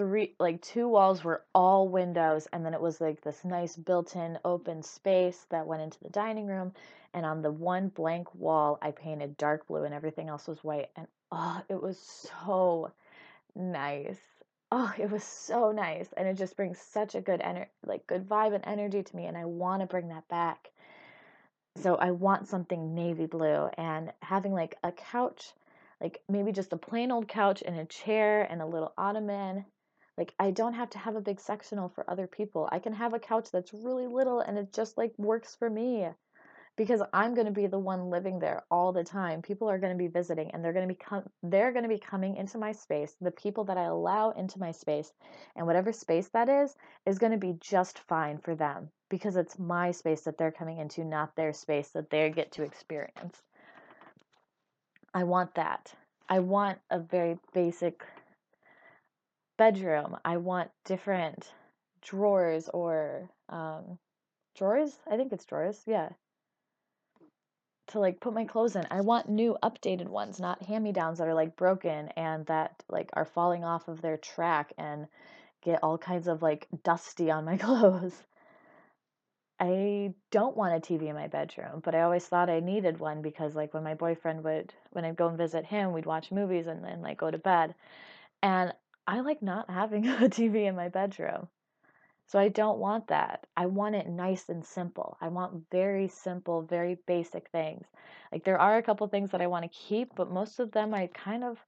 three 0.00 0.34
like 0.38 0.62
two 0.62 0.88
walls 0.88 1.22
were 1.22 1.44
all 1.54 1.86
windows 1.86 2.48
and 2.54 2.64
then 2.64 2.72
it 2.72 2.80
was 2.80 3.02
like 3.02 3.20
this 3.20 3.44
nice 3.44 3.76
built-in 3.76 4.38
open 4.46 4.82
space 4.82 5.44
that 5.50 5.66
went 5.66 5.82
into 5.82 5.98
the 6.02 6.08
dining 6.08 6.46
room 6.46 6.72
and 7.12 7.26
on 7.26 7.42
the 7.42 7.50
one 7.50 7.88
blank 7.88 8.34
wall 8.34 8.78
I 8.80 8.92
painted 8.92 9.36
dark 9.36 9.66
blue 9.66 9.84
and 9.84 9.92
everything 9.92 10.30
else 10.30 10.48
was 10.48 10.64
white 10.64 10.88
and 10.96 11.06
oh 11.30 11.60
it 11.68 11.82
was 11.82 11.98
so 11.98 12.90
nice 13.54 14.16
oh 14.72 14.90
it 14.98 15.10
was 15.10 15.22
so 15.22 15.70
nice 15.70 16.08
and 16.16 16.26
it 16.26 16.38
just 16.38 16.56
brings 16.56 16.78
such 16.78 17.14
a 17.14 17.20
good 17.20 17.42
energy 17.42 17.68
like 17.84 18.06
good 18.06 18.26
vibe 18.26 18.54
and 18.54 18.64
energy 18.64 19.02
to 19.02 19.16
me 19.16 19.26
and 19.26 19.36
I 19.36 19.44
want 19.44 19.82
to 19.82 19.86
bring 19.86 20.08
that 20.08 20.26
back 20.28 20.70
so 21.76 21.96
I 21.96 22.12
want 22.12 22.48
something 22.48 22.94
navy 22.94 23.26
blue 23.26 23.68
and 23.76 24.14
having 24.22 24.54
like 24.54 24.76
a 24.82 24.92
couch 24.92 25.52
like 26.00 26.22
maybe 26.26 26.52
just 26.52 26.72
a 26.72 26.78
plain 26.78 27.10
old 27.10 27.28
couch 27.28 27.62
and 27.66 27.78
a 27.78 27.84
chair 27.84 28.42
and 28.50 28.62
a 28.62 28.66
little 28.66 28.94
ottoman. 28.96 29.66
Like 30.20 30.34
I 30.38 30.50
don't 30.50 30.74
have 30.74 30.90
to 30.90 30.98
have 30.98 31.16
a 31.16 31.20
big 31.22 31.40
sectional 31.40 31.88
for 31.88 32.08
other 32.10 32.26
people. 32.26 32.68
I 32.70 32.78
can 32.78 32.92
have 32.92 33.14
a 33.14 33.18
couch 33.18 33.48
that's 33.50 33.72
really 33.72 34.06
little 34.06 34.40
and 34.40 34.58
it 34.58 34.70
just 34.70 34.98
like 34.98 35.14
works 35.16 35.56
for 35.56 35.70
me 35.70 36.08
because 36.76 37.00
I'm 37.14 37.32
going 37.32 37.46
to 37.46 37.52
be 37.52 37.68
the 37.68 37.78
one 37.78 38.10
living 38.10 38.38
there 38.38 38.62
all 38.70 38.92
the 38.92 39.02
time. 39.02 39.40
People 39.40 39.70
are 39.70 39.78
going 39.78 39.94
to 39.94 39.98
be 39.98 40.08
visiting 40.08 40.50
and 40.50 40.62
they're 40.62 40.74
going 40.74 40.86
to 40.86 40.94
be 40.94 41.00
com- 41.02 41.30
they're 41.42 41.72
going 41.72 41.84
to 41.84 41.88
be 41.88 41.98
coming 41.98 42.36
into 42.36 42.58
my 42.58 42.72
space. 42.72 43.16
The 43.22 43.30
people 43.30 43.64
that 43.64 43.78
I 43.78 43.84
allow 43.84 44.32
into 44.32 44.58
my 44.58 44.72
space 44.72 45.10
and 45.56 45.66
whatever 45.66 45.90
space 45.90 46.28
that 46.34 46.50
is 46.50 46.76
is 47.06 47.18
going 47.18 47.32
to 47.32 47.38
be 47.38 47.56
just 47.58 47.98
fine 48.00 48.36
for 48.36 48.54
them 48.54 48.90
because 49.08 49.36
it's 49.36 49.58
my 49.58 49.90
space 49.90 50.20
that 50.24 50.36
they're 50.36 50.52
coming 50.52 50.76
into, 50.76 51.02
not 51.02 51.34
their 51.34 51.54
space 51.54 51.88
that 51.92 52.10
they 52.10 52.28
get 52.28 52.52
to 52.52 52.62
experience. 52.62 53.40
I 55.14 55.24
want 55.24 55.54
that. 55.54 55.94
I 56.28 56.40
want 56.40 56.78
a 56.90 56.98
very 56.98 57.38
basic 57.54 58.04
bedroom. 59.60 60.16
I 60.24 60.38
want 60.38 60.70
different 60.86 61.52
drawers 62.00 62.70
or 62.72 63.28
um, 63.50 63.98
drawers. 64.56 64.98
I 65.06 65.18
think 65.18 65.34
it's 65.34 65.44
drawers. 65.44 65.82
Yeah, 65.86 66.08
to 67.88 68.00
like 68.00 68.20
put 68.20 68.32
my 68.32 68.46
clothes 68.46 68.74
in. 68.74 68.86
I 68.90 69.02
want 69.02 69.28
new 69.28 69.58
updated 69.62 70.08
ones, 70.08 70.40
not 70.40 70.62
hand-me-downs 70.62 71.18
that 71.18 71.28
are 71.28 71.34
like 71.34 71.56
broken 71.56 72.08
and 72.16 72.46
that 72.46 72.82
like 72.88 73.10
are 73.12 73.26
falling 73.26 73.62
off 73.62 73.86
of 73.86 74.00
their 74.00 74.16
track 74.16 74.72
and 74.78 75.06
get 75.62 75.80
all 75.82 75.98
kinds 75.98 76.26
of 76.26 76.40
like 76.40 76.66
dusty 76.82 77.30
on 77.30 77.44
my 77.44 77.56
clothes. 77.66 78.14
I 79.62 80.14
don't 80.30 80.56
want 80.56 80.74
a 80.74 80.80
TV 80.80 81.08
in 81.08 81.14
my 81.14 81.26
bedroom, 81.26 81.82
but 81.84 81.94
I 81.94 82.00
always 82.00 82.26
thought 82.26 82.48
I 82.48 82.60
needed 82.60 82.98
one 82.98 83.20
because 83.20 83.54
like 83.54 83.74
when 83.74 83.84
my 83.84 83.92
boyfriend 83.92 84.42
would 84.42 84.72
when 84.92 85.04
I'd 85.04 85.16
go 85.16 85.28
and 85.28 85.36
visit 85.36 85.66
him, 85.66 85.92
we'd 85.92 86.06
watch 86.06 86.32
movies 86.32 86.66
and 86.66 86.82
then 86.82 87.02
like 87.02 87.18
go 87.18 87.30
to 87.30 87.36
bed. 87.36 87.74
And 88.42 88.72
I 89.06 89.20
like 89.20 89.42
not 89.42 89.70
having 89.70 90.06
a 90.08 90.28
TV 90.28 90.66
in 90.66 90.76
my 90.76 90.88
bedroom. 90.88 91.48
So 92.26 92.38
I 92.38 92.48
don't 92.48 92.78
want 92.78 93.08
that. 93.08 93.46
I 93.56 93.66
want 93.66 93.96
it 93.96 94.08
nice 94.08 94.48
and 94.48 94.64
simple. 94.64 95.16
I 95.20 95.28
want 95.28 95.64
very 95.72 96.06
simple, 96.06 96.62
very 96.62 96.96
basic 97.06 97.48
things. 97.48 97.86
Like 98.30 98.44
there 98.44 98.60
are 98.60 98.76
a 98.76 98.82
couple 98.84 99.08
things 99.08 99.32
that 99.32 99.40
I 99.40 99.48
want 99.48 99.64
to 99.64 99.78
keep, 99.78 100.14
but 100.14 100.30
most 100.30 100.60
of 100.60 100.70
them 100.70 100.94
I 100.94 101.08
kind 101.08 101.42
of 101.42 101.58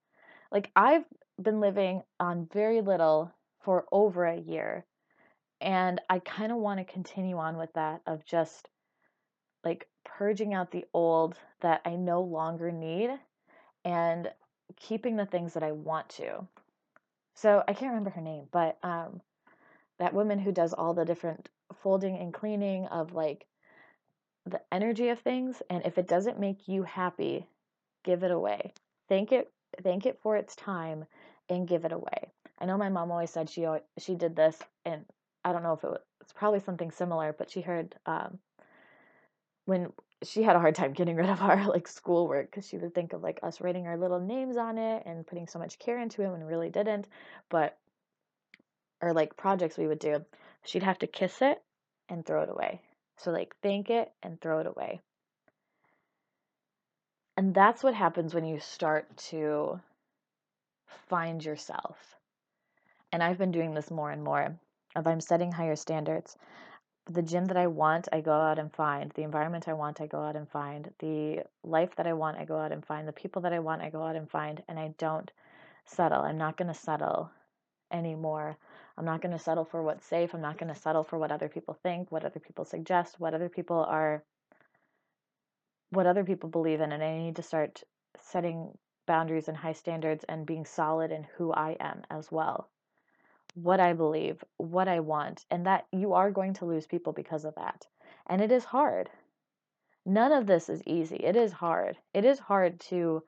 like 0.53 0.71
I've 0.77 1.05
been 1.43 1.61
living 1.61 2.03
on 2.21 2.49
very 2.53 2.81
little 2.81 3.33
for 3.65 3.87
over 3.91 4.25
a 4.25 4.39
year. 4.39 4.85
And 5.61 6.01
I 6.09 6.21
kind 6.21 6.53
of 6.53 6.59
want 6.59 6.79
to 6.79 6.93
continue 6.93 7.39
on 7.39 7.57
with 7.57 7.73
that 7.73 8.03
of 8.07 8.25
just 8.25 8.69
like 9.65 9.89
purging 10.05 10.55
out 10.55 10.71
the 10.71 10.85
old 10.95 11.37
that 11.61 11.81
I 11.85 11.97
no 11.97 12.23
longer 12.23 12.71
need 12.71 13.11
and 13.85 14.31
keeping 14.77 15.17
the 15.17 15.27
things 15.27 15.55
that 15.55 15.63
I 15.63 15.73
want 15.73 16.09
to. 16.11 16.47
So 17.35 17.63
I 17.67 17.73
can't 17.75 17.91
remember 17.91 18.11
her 18.11 18.21
name, 18.21 18.47
but 18.51 18.79
um 18.83 19.21
that 19.99 20.15
woman 20.15 20.39
who 20.39 20.53
does 20.53 20.73
all 20.73 20.95
the 20.95 21.05
different 21.05 21.49
folding 21.83 22.17
and 22.19 22.35
cleaning 22.35 22.87
of 22.87 23.13
like 23.13 23.47
the 24.47 24.61
energy 24.73 25.09
of 25.11 25.21
things 25.21 25.63
and 25.71 25.87
if 25.87 25.99
it 25.99 26.09
doesn't 26.09 26.41
make 26.41 26.67
you 26.69 26.83
happy 26.83 27.47
give 28.05 28.23
it 28.25 28.31
away. 28.31 28.73
Thank 29.09 29.33
it 29.33 29.53
thank 29.83 30.07
it 30.07 30.19
for 30.23 30.37
its 30.37 30.57
time 30.57 31.05
and 31.49 31.69
give 31.69 31.85
it 31.85 31.93
away. 31.93 32.33
I 32.59 32.67
know 32.67 32.77
my 32.77 32.89
mom 32.89 33.11
always 33.11 33.31
said 33.31 33.49
she 33.49 33.67
she 33.99 34.15
did 34.15 34.37
this 34.37 34.59
and 34.85 35.05
i 35.45 35.53
don't 35.53 35.63
know 35.63 35.73
if 35.73 35.85
it 35.85 35.91
was 35.91 36.01
it's 36.21 36.33
probably 36.33 36.61
something 36.61 36.91
similar 36.91 37.35
but 37.37 37.51
she 37.51 37.61
heard 37.61 37.95
um, 38.07 38.39
when 39.65 39.93
she 40.23 40.43
had 40.43 40.57
a 40.57 40.61
hard 40.61 40.75
time 40.75 40.93
getting 40.93 41.17
rid 41.17 41.29
of 41.29 41.41
our 41.43 41.67
like 41.69 41.89
schoolwork 41.89 42.51
because 42.51 42.67
she 42.67 42.79
would 42.79 42.95
think 42.95 43.13
of 43.13 43.23
like 43.23 43.41
us 43.43 43.61
writing 43.61 43.87
our 43.87 43.97
little 43.97 44.21
names 44.21 44.57
on 44.57 44.79
it 44.79 45.03
and 45.07 45.27
putting 45.27 45.47
so 45.47 45.59
much 45.59 45.79
care 45.79 45.99
into 45.99 46.23
it 46.23 46.31
when 46.31 46.45
really 46.45 46.71
didn't 46.71 47.09
but 47.49 47.79
or 49.03 49.13
like 49.13 49.37
projects 49.37 49.77
we 49.77 49.89
would 49.89 49.99
do, 49.99 50.25
she'd 50.65 50.85
have 50.85 50.99
to 51.01 51.07
kiss 51.07 51.43
it 51.43 51.61
and 52.09 52.25
throw 52.25 52.43
it 52.43 52.49
away. 52.49 52.81
So, 53.19 53.33
like, 53.33 53.55
thank 53.63 53.91
it 53.91 54.11
and 54.23 54.41
throw 54.41 54.61
it 54.61 54.67
away. 54.67 55.01
And 57.37 57.55
that's 57.55 57.83
what 57.83 57.95
happens 57.95 58.35
when 58.35 58.45
you 58.45 58.61
start 58.61 59.17
to 59.29 59.81
find 61.09 61.45
yourself. 61.45 61.97
And 63.13 63.23
I've 63.23 63.39
been 63.39 63.53
doing 63.53 63.75
this 63.75 63.91
more 63.91 64.11
and 64.11 64.23
more. 64.23 64.57
If 64.95 65.07
I'm 65.07 65.21
setting 65.21 65.51
higher 65.51 65.77
standards, 65.77 66.37
the 67.11 67.23
gym 67.23 67.47
that 67.47 67.57
I 67.57 67.67
want, 67.67 68.09
I 68.13 68.21
go 68.21 68.33
out 68.33 68.59
and 68.59 68.73
find. 68.73 69.11
The 69.13 69.23
environment 69.23 69.69
I 69.69 69.73
want, 69.73 70.01
I 70.01 70.07
go 70.07 70.21
out 70.21 70.37
and 70.37 70.49
find. 70.49 70.91
The 71.01 71.45
life 71.65 71.97
that 71.97 72.07
I 72.07 72.13
want, 72.13 72.39
I 72.39 72.45
go 72.45 72.59
out 72.59 72.73
and 72.73 72.85
find. 72.85 73.09
The 73.09 73.13
people 73.13 73.43
that 73.43 73.53
I 73.53 73.59
want, 73.59 73.83
I 73.83 73.91
go 73.91 74.03
out 74.03 74.17
and 74.17 74.31
find. 74.31 74.63
And 74.69 74.79
I 74.79 74.95
don't 74.99 75.31
settle. 75.85 76.23
I'm 76.23 76.39
not 76.39 76.57
going 76.57 76.69
to 76.69 76.79
settle 76.79 77.31
anymore 77.93 78.57
I'm 78.97 79.05
not 79.05 79.23
going 79.23 79.33
to 79.33 79.43
settle 79.43 79.65
for 79.65 79.83
what's 79.83 80.07
safe. 80.07 80.35
I'm 80.35 80.41
not 80.41 80.59
going 80.59 80.73
to 80.73 80.81
settle 80.81 81.05
for 81.05 81.19
what 81.19 81.33
other 81.33 81.49
people 81.49 81.75
think, 81.83 82.13
what 82.13 82.25
other 82.25 82.41
people 82.41 82.65
suggest, 82.65 83.19
what 83.19 83.35
other 83.35 83.49
people 83.49 83.85
are, 83.89 84.23
what 85.91 86.07
other 86.07 86.25
people 86.25 86.51
believe 86.51 86.81
in. 86.81 86.93
And 86.93 87.03
I 87.03 87.19
need 87.19 87.37
to 87.37 87.43
start 87.43 87.83
setting 88.21 88.77
boundaries 89.07 89.49
and 89.49 89.57
high 89.57 89.73
standards 89.73 90.25
and 90.29 90.47
being 90.47 90.65
solid 90.65 91.11
in 91.11 91.27
who 91.37 91.53
I 91.53 91.77
am 91.81 92.03
as 92.11 92.31
well. 92.31 92.69
What 93.55 93.81
I 93.81 93.93
believe, 93.93 94.43
what 94.57 94.89
I 94.89 95.01
want, 95.01 95.45
and 95.51 95.67
that 95.67 95.87
you 95.93 96.15
are 96.15 96.31
going 96.31 96.55
to 96.55 96.65
lose 96.65 96.87
people 96.87 97.13
because 97.13 97.45
of 97.45 97.55
that. 97.57 97.87
And 98.27 98.41
it 98.41 98.51
is 98.51 98.65
hard. 98.65 99.11
None 100.05 100.33
of 100.33 100.47
this 100.47 100.69
is 100.69 100.83
easy. 100.87 101.17
It 101.17 101.37
is 101.37 101.53
hard. 101.53 101.99
It 102.15 102.25
is 102.25 102.39
hard 102.39 102.81
to 102.81 103.23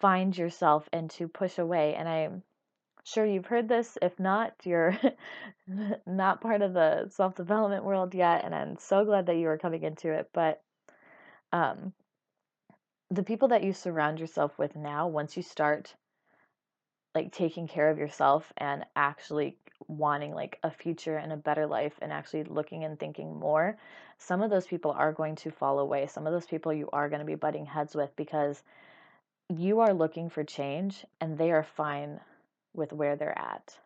find 0.00 0.36
yourself 0.36 0.88
and 0.92 1.10
to 1.10 1.28
push 1.28 1.58
away. 1.58 1.94
And 1.94 2.08
I'm 2.08 2.42
sure 3.04 3.24
you've 3.24 3.46
heard 3.46 3.68
this. 3.68 3.96
If 4.02 4.18
not, 4.18 4.54
you're 4.64 4.98
not 6.06 6.40
part 6.40 6.62
of 6.62 6.72
the 6.72 7.08
self 7.10 7.34
development 7.34 7.84
world 7.84 8.14
yet, 8.14 8.44
and 8.44 8.54
I'm 8.54 8.76
so 8.78 9.04
glad 9.04 9.26
that 9.26 9.36
you 9.36 9.48
are 9.48 9.58
coming 9.58 9.82
into 9.82 10.12
it. 10.12 10.30
But 10.32 10.62
um, 11.52 11.92
the 13.10 13.22
people 13.22 13.48
that 13.48 13.64
you 13.64 13.72
surround 13.72 14.20
yourself 14.20 14.58
with 14.58 14.76
now, 14.76 15.08
once 15.08 15.36
you 15.36 15.42
start 15.42 15.94
like 17.14 17.32
taking 17.32 17.66
care 17.66 17.90
of 17.90 17.98
yourself 17.98 18.52
and 18.56 18.84
actually 18.94 19.56
wanting 19.88 20.34
like 20.34 20.58
a 20.62 20.70
future 20.70 21.16
and 21.16 21.32
a 21.32 21.36
better 21.36 21.66
life 21.66 21.94
and 22.00 22.12
actually 22.12 22.44
looking 22.44 22.84
and 22.84 22.98
thinking 22.98 23.36
more, 23.36 23.76
some 24.18 24.42
of 24.42 24.50
those 24.50 24.66
people 24.66 24.92
are 24.92 25.12
going 25.12 25.34
to 25.36 25.50
fall 25.50 25.78
away. 25.78 26.06
Some 26.06 26.26
of 26.26 26.32
those 26.32 26.46
people 26.46 26.72
you 26.72 26.88
are 26.92 27.08
going 27.08 27.20
to 27.20 27.26
be 27.26 27.34
butting 27.34 27.66
heads 27.66 27.94
with 27.94 28.14
because 28.16 28.62
you 29.48 29.80
are 29.80 29.92
looking 29.92 30.30
for 30.30 30.44
change 30.44 31.04
and 31.20 31.36
they 31.36 31.50
are 31.50 31.64
fine 31.64 32.20
with 32.74 32.92
where 32.92 33.16
they're 33.16 33.36
at. 33.36 33.76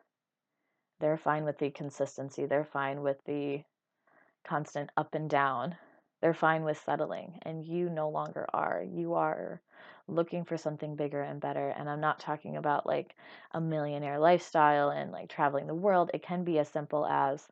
They're 1.00 1.16
fine 1.16 1.44
with 1.44 1.58
the 1.58 1.70
consistency, 1.70 2.46
they're 2.46 2.64
fine 2.64 3.02
with 3.02 3.24
the 3.24 3.62
constant 4.44 4.90
up 4.96 5.14
and 5.14 5.28
down. 5.28 5.76
They're 6.20 6.32
fine 6.32 6.64
with 6.64 6.82
settling, 6.82 7.38
and 7.42 7.62
you 7.62 7.90
no 7.90 8.08
longer 8.08 8.46
are. 8.54 8.82
You 8.82 9.12
are 9.12 9.60
looking 10.06 10.44
for 10.44 10.56
something 10.56 10.96
bigger 10.96 11.22
and 11.22 11.40
better. 11.40 11.68
And 11.70 11.88
I'm 11.88 12.00
not 12.00 12.20
talking 12.20 12.56
about 12.56 12.86
like 12.86 13.14
a 13.52 13.60
millionaire 13.60 14.18
lifestyle 14.18 14.90
and 14.90 15.10
like 15.10 15.28
traveling 15.28 15.66
the 15.66 15.74
world. 15.74 16.10
It 16.12 16.22
can 16.22 16.44
be 16.44 16.58
as 16.58 16.68
simple 16.68 17.06
as, 17.06 17.46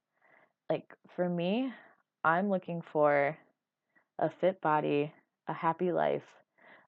like, 0.69 0.95
for 1.17 1.29
me, 1.29 1.73
I'm 2.25 2.51
looking 2.51 2.83
for 2.83 3.37
a 4.19 4.31
fit 4.31 4.61
body, 4.61 5.13
a 5.49 5.53
happy 5.53 5.93
life, 5.93 6.27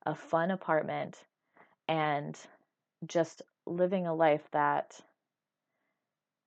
a 0.07 0.15
fun 0.15 0.51
apartment, 0.51 1.17
and 1.89 2.39
just 3.07 3.43
living 3.67 4.07
a 4.07 4.15
life 4.15 4.43
that 4.53 5.01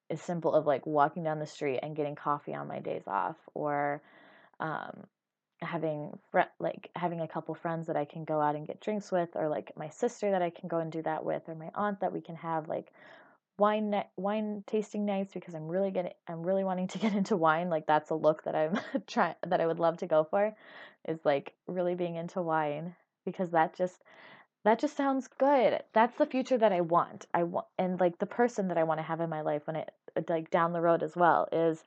is 0.09 0.21
simple 0.21 0.53
of 0.53 0.65
like 0.65 0.85
walking 0.85 1.23
down 1.23 1.39
the 1.39 1.45
street 1.45 1.79
and 1.83 1.95
getting 1.95 2.15
coffee 2.15 2.53
on 2.53 2.67
my 2.67 2.79
days 2.79 3.03
off 3.07 3.35
or 3.53 4.01
um, 4.59 5.05
having 5.61 6.17
like 6.59 6.89
having 6.95 7.21
a 7.21 7.27
couple 7.27 7.55
friends 7.55 7.87
that 7.87 7.95
I 7.95 8.05
can 8.05 8.25
go 8.25 8.39
out 8.39 8.55
and 8.55 8.67
get 8.67 8.81
drinks 8.81 9.11
with 9.11 9.29
or 9.35 9.49
like 9.49 9.71
my 9.75 9.89
sister 9.89 10.31
that 10.31 10.41
I 10.41 10.49
can 10.49 10.67
go 10.67 10.77
and 10.79 10.91
do 10.91 11.01
that 11.03 11.25
with 11.25 11.43
or 11.47 11.55
my 11.55 11.71
aunt 11.75 11.99
that 12.01 12.13
we 12.13 12.21
can 12.21 12.35
have 12.35 12.67
like 12.67 12.91
wine 13.57 13.89
ne- 13.89 14.09
wine 14.17 14.63
tasting 14.67 15.05
nights 15.05 15.33
because 15.33 15.55
I'm 15.55 15.67
really 15.67 15.91
getting 15.91 16.13
I'm 16.27 16.43
really 16.43 16.63
wanting 16.63 16.87
to 16.89 16.97
get 16.99 17.13
into 17.13 17.35
wine 17.35 17.69
like 17.69 17.87
that's 17.87 18.11
a 18.11 18.15
look 18.15 18.43
that 18.43 18.55
I'm 18.55 18.79
trying 19.07 19.35
that 19.47 19.61
I 19.61 19.67
would 19.67 19.79
love 19.79 19.97
to 19.97 20.07
go 20.07 20.23
for 20.23 20.55
is 21.07 21.19
like 21.25 21.53
really 21.67 21.95
being 21.95 22.15
into 22.15 22.41
wine 22.41 22.95
because 23.25 23.51
that 23.51 23.75
just 23.75 24.03
that 24.63 24.79
just 24.79 24.97
sounds 24.97 25.29
good. 25.37 25.81
That's 25.93 26.17
the 26.17 26.25
future 26.25 26.57
that 26.57 26.73
I 26.73 26.81
want. 26.81 27.25
I 27.33 27.43
want, 27.43 27.67
and 27.77 27.97
like 28.01 28.19
the 28.19 28.25
person 28.25 28.67
that 28.67 28.77
I 28.77 28.83
want 28.83 28.99
to 28.99 29.03
have 29.03 29.21
in 29.21 29.29
my 29.29 29.39
life 29.39 29.61
when 29.65 29.77
it 29.77 29.89
like 30.27 30.51
down 30.51 30.73
the 30.73 30.81
road 30.81 31.03
as 31.03 31.15
well 31.15 31.47
is 31.53 31.83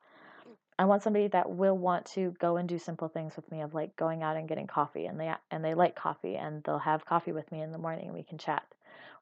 I 0.80 0.84
want 0.86 1.02
somebody 1.02 1.28
that 1.28 1.50
will 1.50 1.76
want 1.76 2.06
to 2.14 2.34
go 2.38 2.56
and 2.56 2.66
do 2.66 2.78
simple 2.78 3.08
things 3.08 3.36
with 3.36 3.52
me 3.52 3.60
of 3.60 3.74
like 3.74 3.94
going 3.96 4.22
out 4.22 4.38
and 4.38 4.48
getting 4.48 4.66
coffee 4.66 5.04
and 5.04 5.20
they 5.20 5.30
and 5.50 5.62
they 5.62 5.74
like 5.74 5.94
coffee 5.94 6.36
and 6.36 6.64
they'll 6.64 6.78
have 6.78 7.04
coffee 7.04 7.32
with 7.32 7.52
me 7.52 7.60
in 7.60 7.70
the 7.70 7.76
morning 7.76 8.06
and 8.06 8.14
we 8.14 8.22
can 8.22 8.38
chat 8.38 8.64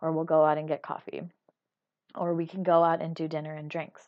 or 0.01 0.13
we'll 0.13 0.23
go 0.23 0.45
out 0.45 0.57
and 0.57 0.69
get 0.69 0.83
coffee 0.83 1.23
or 2.15 2.33
we 2.33 2.47
can 2.47 2.63
go 2.63 2.85
out 2.85 3.03
and 3.03 3.17
do 3.17 3.27
dinner 3.27 3.53
and 3.53 3.69
drinks 3.69 4.07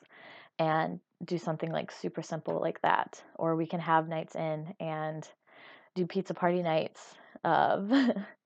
and 0.61 1.00
do 1.25 1.38
something 1.38 1.73
like 1.73 1.90
super 1.90 2.23
simple 2.23 2.61
like 2.61 2.80
that 2.83 3.21
or 3.35 3.57
we 3.57 3.66
can 3.66 3.80
have 3.80 4.07
nights 4.07 4.37
in 4.37 4.73
and 4.78 5.28
do 5.97 6.07
pizza 6.07 6.35
party 6.35 6.62
nights 6.62 7.16
of 7.42 7.90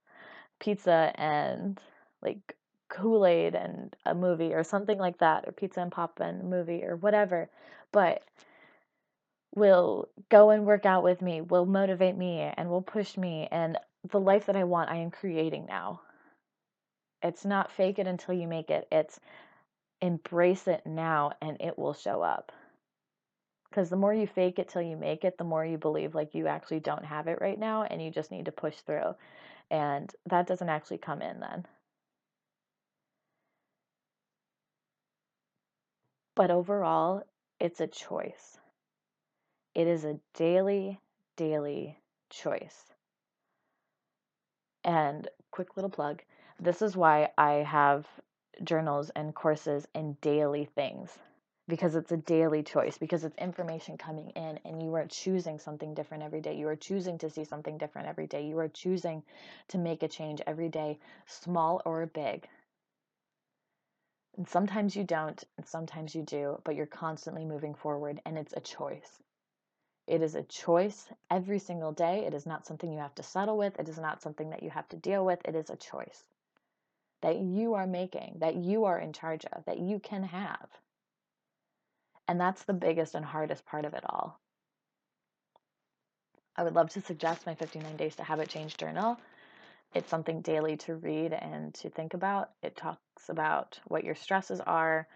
pizza 0.60 1.12
and 1.16 1.78
like 2.22 2.56
Kool 2.88 3.26
Aid 3.26 3.54
and 3.54 3.94
a 4.06 4.14
movie 4.14 4.54
or 4.54 4.64
something 4.64 4.98
like 4.98 5.18
that, 5.18 5.44
or 5.46 5.52
Pizza 5.52 5.80
and 5.80 5.90
Pop 5.90 6.20
and 6.20 6.48
movie 6.48 6.84
or 6.84 6.94
whatever, 6.94 7.50
but 7.90 8.22
will 9.54 10.08
go 10.30 10.50
and 10.50 10.66
work 10.66 10.84
out 10.84 11.04
with 11.04 11.22
me, 11.22 11.40
will 11.40 11.66
motivate 11.66 12.16
me, 12.16 12.40
and 12.40 12.68
will 12.68 12.82
push 12.82 13.16
me. 13.16 13.48
And 13.50 13.78
the 14.10 14.20
life 14.20 14.46
that 14.46 14.56
I 14.56 14.64
want, 14.64 14.90
I 14.90 14.96
am 14.96 15.10
creating 15.10 15.66
now. 15.66 16.00
It's 17.22 17.44
not 17.44 17.72
fake 17.72 17.98
it 17.98 18.06
until 18.06 18.34
you 18.34 18.46
make 18.46 18.70
it, 18.70 18.86
it's 18.92 19.18
embrace 20.02 20.68
it 20.68 20.82
now 20.84 21.32
and 21.40 21.56
it 21.60 21.78
will 21.78 21.94
show 21.94 22.20
up. 22.20 22.52
Because 23.70 23.88
the 23.88 23.96
more 23.96 24.12
you 24.12 24.26
fake 24.26 24.58
it 24.58 24.68
till 24.68 24.82
you 24.82 24.96
make 24.96 25.24
it, 25.24 25.38
the 25.38 25.44
more 25.44 25.64
you 25.64 25.78
believe 25.78 26.14
like 26.14 26.34
you 26.34 26.46
actually 26.46 26.80
don't 26.80 27.04
have 27.04 27.26
it 27.26 27.40
right 27.40 27.58
now 27.58 27.82
and 27.82 28.02
you 28.02 28.10
just 28.10 28.30
need 28.30 28.44
to 28.44 28.52
push 28.52 28.76
through. 28.76 29.14
And 29.70 30.12
that 30.26 30.46
doesn't 30.46 30.68
actually 30.68 30.98
come 30.98 31.22
in 31.22 31.40
then. 31.40 31.66
But 36.36 36.50
overall, 36.50 37.22
it's 37.58 37.80
a 37.80 37.86
choice. 37.86 38.58
It 39.74 39.86
is 39.86 40.04
a 40.04 40.18
daily, 40.34 41.00
daily 41.36 41.98
choice. 42.30 42.92
And 44.84 45.28
quick 45.50 45.76
little 45.76 45.90
plug 45.90 46.22
this 46.60 46.82
is 46.82 46.96
why 46.96 47.30
I 47.36 47.54
have 47.54 48.06
journals 48.62 49.10
and 49.10 49.34
courses 49.34 49.88
and 49.94 50.20
daily 50.20 50.66
things 50.66 51.18
because 51.66 51.96
it's 51.96 52.12
a 52.12 52.16
daily 52.16 52.62
choice, 52.62 52.98
because 52.98 53.24
it's 53.24 53.36
information 53.38 53.96
coming 53.96 54.30
in 54.30 54.60
and 54.64 54.82
you 54.82 54.94
are 54.94 55.06
choosing 55.06 55.58
something 55.58 55.94
different 55.94 56.22
every 56.22 56.40
day. 56.40 56.54
You 56.54 56.68
are 56.68 56.76
choosing 56.76 57.18
to 57.18 57.30
see 57.30 57.44
something 57.44 57.78
different 57.78 58.06
every 58.06 58.26
day. 58.26 58.46
You 58.46 58.58
are 58.58 58.68
choosing 58.68 59.22
to 59.68 59.78
make 59.78 60.02
a 60.02 60.08
change 60.08 60.42
every 60.46 60.68
day, 60.68 60.98
small 61.26 61.80
or 61.86 62.06
big. 62.06 62.46
And 64.36 64.46
sometimes 64.48 64.94
you 64.94 65.04
don't, 65.04 65.42
and 65.56 65.66
sometimes 65.66 66.14
you 66.14 66.22
do, 66.22 66.60
but 66.64 66.76
you're 66.76 66.86
constantly 66.86 67.44
moving 67.44 67.74
forward 67.74 68.20
and 68.26 68.36
it's 68.36 68.54
a 68.54 68.60
choice. 68.60 69.23
It 70.06 70.22
is 70.22 70.34
a 70.34 70.42
choice 70.42 71.08
every 71.30 71.58
single 71.58 71.92
day. 71.92 72.24
It 72.26 72.34
is 72.34 72.46
not 72.46 72.66
something 72.66 72.92
you 72.92 72.98
have 72.98 73.14
to 73.14 73.22
settle 73.22 73.56
with. 73.56 73.78
It 73.78 73.88
is 73.88 73.98
not 73.98 74.22
something 74.22 74.50
that 74.50 74.62
you 74.62 74.70
have 74.70 74.88
to 74.90 74.96
deal 74.96 75.24
with. 75.24 75.40
It 75.44 75.54
is 75.54 75.70
a 75.70 75.76
choice 75.76 76.24
that 77.22 77.38
you 77.38 77.74
are 77.74 77.86
making, 77.86 78.36
that 78.38 78.54
you 78.54 78.84
are 78.84 78.98
in 78.98 79.12
charge 79.12 79.46
of, 79.46 79.64
that 79.64 79.78
you 79.78 79.98
can 79.98 80.24
have. 80.24 80.68
And 82.28 82.38
that's 82.38 82.64
the 82.64 82.74
biggest 82.74 83.14
and 83.14 83.24
hardest 83.24 83.64
part 83.64 83.86
of 83.86 83.94
it 83.94 84.04
all. 84.06 84.38
I 86.56 86.62
would 86.62 86.74
love 86.74 86.90
to 86.90 87.00
suggest 87.00 87.46
my 87.46 87.54
59 87.54 87.96
Days 87.96 88.16
to 88.16 88.22
Habit 88.24 88.48
Change 88.48 88.76
journal. 88.76 89.18
It's 89.94 90.10
something 90.10 90.40
daily 90.40 90.76
to 90.78 90.96
read 90.96 91.32
and 91.32 91.72
to 91.74 91.88
think 91.88 92.14
about. 92.14 92.50
It 92.62 92.76
talks 92.76 93.28
about 93.28 93.80
what 93.86 94.04
your 94.04 94.14
stresses 94.14 94.60
are, 94.60 95.08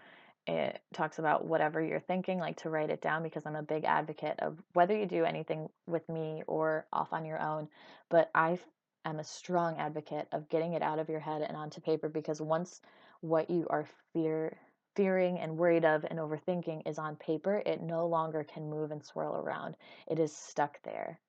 it 0.47 0.81
talks 0.93 1.19
about 1.19 1.45
whatever 1.45 1.81
you're 1.81 1.99
thinking, 1.99 2.39
like 2.39 2.57
to 2.61 2.69
write 2.69 2.89
it 2.89 3.01
down 3.01 3.23
because 3.23 3.45
I'm 3.45 3.55
a 3.55 3.63
big 3.63 3.85
advocate 3.85 4.39
of 4.39 4.61
whether 4.73 4.95
you 4.97 5.05
do 5.05 5.25
anything 5.25 5.69
with 5.87 6.07
me 6.09 6.43
or 6.47 6.87
off 6.91 7.13
on 7.13 7.25
your 7.25 7.41
own. 7.41 7.67
But 8.09 8.31
I 8.33 8.59
am 9.05 9.19
a 9.19 9.23
strong 9.23 9.77
advocate 9.77 10.27
of 10.31 10.49
getting 10.49 10.73
it 10.73 10.81
out 10.81 10.99
of 10.99 11.09
your 11.09 11.19
head 11.19 11.41
and 11.41 11.55
onto 11.55 11.81
paper 11.81 12.09
because 12.09 12.41
once 12.41 12.81
what 13.21 13.49
you 13.49 13.67
are 13.69 13.85
fear 14.13 14.57
fearing 14.95 15.39
and 15.39 15.57
worried 15.57 15.85
of 15.85 16.03
and 16.09 16.19
overthinking 16.19 16.87
is 16.87 16.97
on 16.97 17.15
paper, 17.17 17.61
it 17.65 17.81
no 17.81 18.07
longer 18.07 18.43
can 18.43 18.69
move 18.69 18.91
and 18.91 19.03
swirl 19.03 19.35
around. 19.35 19.75
It 20.07 20.19
is 20.19 20.35
stuck 20.35 20.81
there 20.83 21.19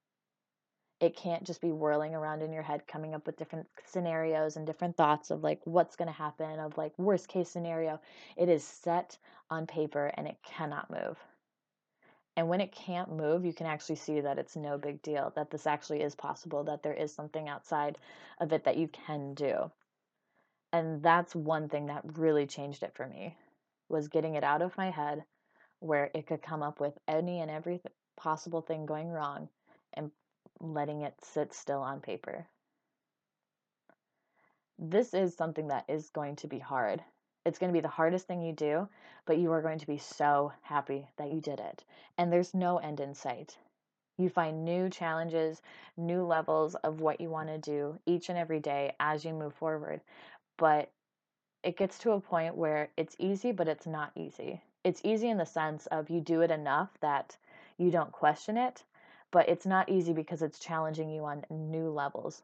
it 1.01 1.17
can't 1.17 1.45
just 1.45 1.63
be 1.63 1.73
whirling 1.73 2.15
around 2.15 2.43
in 2.43 2.53
your 2.53 2.63
head 2.63 2.87
coming 2.87 3.15
up 3.15 3.27
with 3.27 3.39
different 3.39 3.67
scenarios 3.87 4.57
and 4.57 4.67
different 4.67 4.97
thoughts 4.97 5.31
of 5.31 5.43
like 5.43 5.61
what's 5.65 5.97
going 5.97 6.09
to 6.09 6.15
happen 6.15 6.59
of 6.61 6.77
like 6.77 6.99
worst 6.99 7.27
case 7.27 7.49
scenario. 7.49 7.99
It 8.37 8.49
is 8.51 8.63
set 8.63 9.17
on 9.49 9.67
paper 9.67 10.13
and 10.15 10.27
it 10.29 10.37
cannot 10.45 10.91
move. 10.91 11.19
And 12.37 12.49
when 12.49 12.61
it 12.61 12.73
can't 12.73 13.17
move 13.17 13.45
you 13.47 13.55
can 13.55 13.67
actually 13.67 13.97
see 13.97 14.21
that 14.21 14.39
it's 14.39 14.57
no 14.57 14.77
big 14.77 15.01
deal 15.03 15.33
that 15.37 15.51
this 15.51 15.67
actually 15.67 16.03
is 16.03 16.15
possible 16.15 16.65
that 16.65 16.83
there 16.83 16.95
is 16.95 17.13
something 17.15 17.49
outside 17.49 17.97
of 18.39 18.53
it 18.53 18.65
that 18.65 18.77
you 18.77 18.89
can 18.89 19.35
do. 19.35 19.71
And 20.73 21.03
that's 21.03 21.35
one 21.35 21.69
thing 21.69 21.87
that 21.87 22.19
really 22.19 22.47
changed 22.47 22.83
it 22.83 22.95
for 22.95 23.07
me 23.07 23.37
was 23.89 24.09
getting 24.09 24.35
it 24.35 24.45
out 24.45 24.63
of 24.63 24.77
my 24.77 24.91
head 24.91 25.25
where 25.81 26.11
it 26.15 26.27
could 26.27 26.43
come 26.43 26.63
up 26.63 26.79
with 26.79 26.93
any 27.09 27.41
and 27.41 27.51
every 27.51 27.81
possible 28.17 28.61
thing 28.61 28.85
going 28.85 29.09
wrong 29.09 29.49
and 29.95 30.11
letting 30.61 31.03
it 31.03 31.15
sit 31.23 31.53
still 31.55 31.81
on 31.81 32.01
paper. 32.01 32.47
This 34.79 35.13
is 35.13 35.35
something 35.35 35.69
that 35.69 35.85
is 35.89 36.11
going 36.11 36.37
to 36.37 36.47
be 36.47 36.59
hard. 36.59 37.03
It's 37.45 37.59
going 37.59 37.73
to 37.73 37.77
be 37.77 37.83
the 37.83 37.89
hardest 37.89 38.27
thing 38.27 38.43
you 38.43 38.53
do, 38.53 38.89
but 39.27 39.39
you 39.39 39.51
are 39.53 39.63
going 39.63 39.79
to 39.79 39.87
be 39.87 39.99
so 39.99 40.53
happy 40.63 41.09
that 41.17 41.33
you 41.33 41.41
did 41.41 41.61
it. 41.61 41.85
And 42.19 42.33
there's 42.33 42.55
no 42.55 42.79
end 42.79 43.01
in 43.01 43.15
sight. 43.15 43.57
You 44.19 44.29
find 44.29 44.65
new 44.65 44.91
challenges, 44.91 45.63
new 45.97 46.25
levels 46.25 46.75
of 46.77 47.01
what 47.01 47.21
you 47.21 47.31
want 47.31 47.49
to 47.49 47.59
do 47.59 47.99
each 48.05 48.29
and 48.29 48.39
every 48.39 48.61
day 48.61 48.93
as 49.01 49.25
you 49.25 49.33
move 49.33 49.55
forward. 49.55 50.03
But 50.59 50.91
it 51.63 51.77
gets 51.79 51.99
to 52.01 52.13
a 52.13 52.21
point 52.21 52.55
where 52.55 52.91
it's 52.97 53.17
easy, 53.19 53.53
but 53.53 53.69
it's 53.69 53.87
not 53.87 54.13
easy. 54.15 54.63
It's 54.85 55.01
easy 55.05 55.29
in 55.29 55.39
the 55.39 55.47
sense 55.47 55.87
of 55.87 56.11
you 56.11 56.21
do 56.21 56.43
it 56.43 56.51
enough 56.51 56.91
that 57.01 57.37
you 57.79 57.91
don't 57.91 58.13
question 58.13 58.57
it, 58.57 58.83
but 59.33 59.49
it's 59.49 59.67
not 59.67 59.89
easy 59.89 60.13
because 60.13 60.43
it's 60.43 60.59
challenging 60.59 61.11
you 61.11 61.25
on 61.25 61.45
new 61.51 61.91
levels 61.91 62.43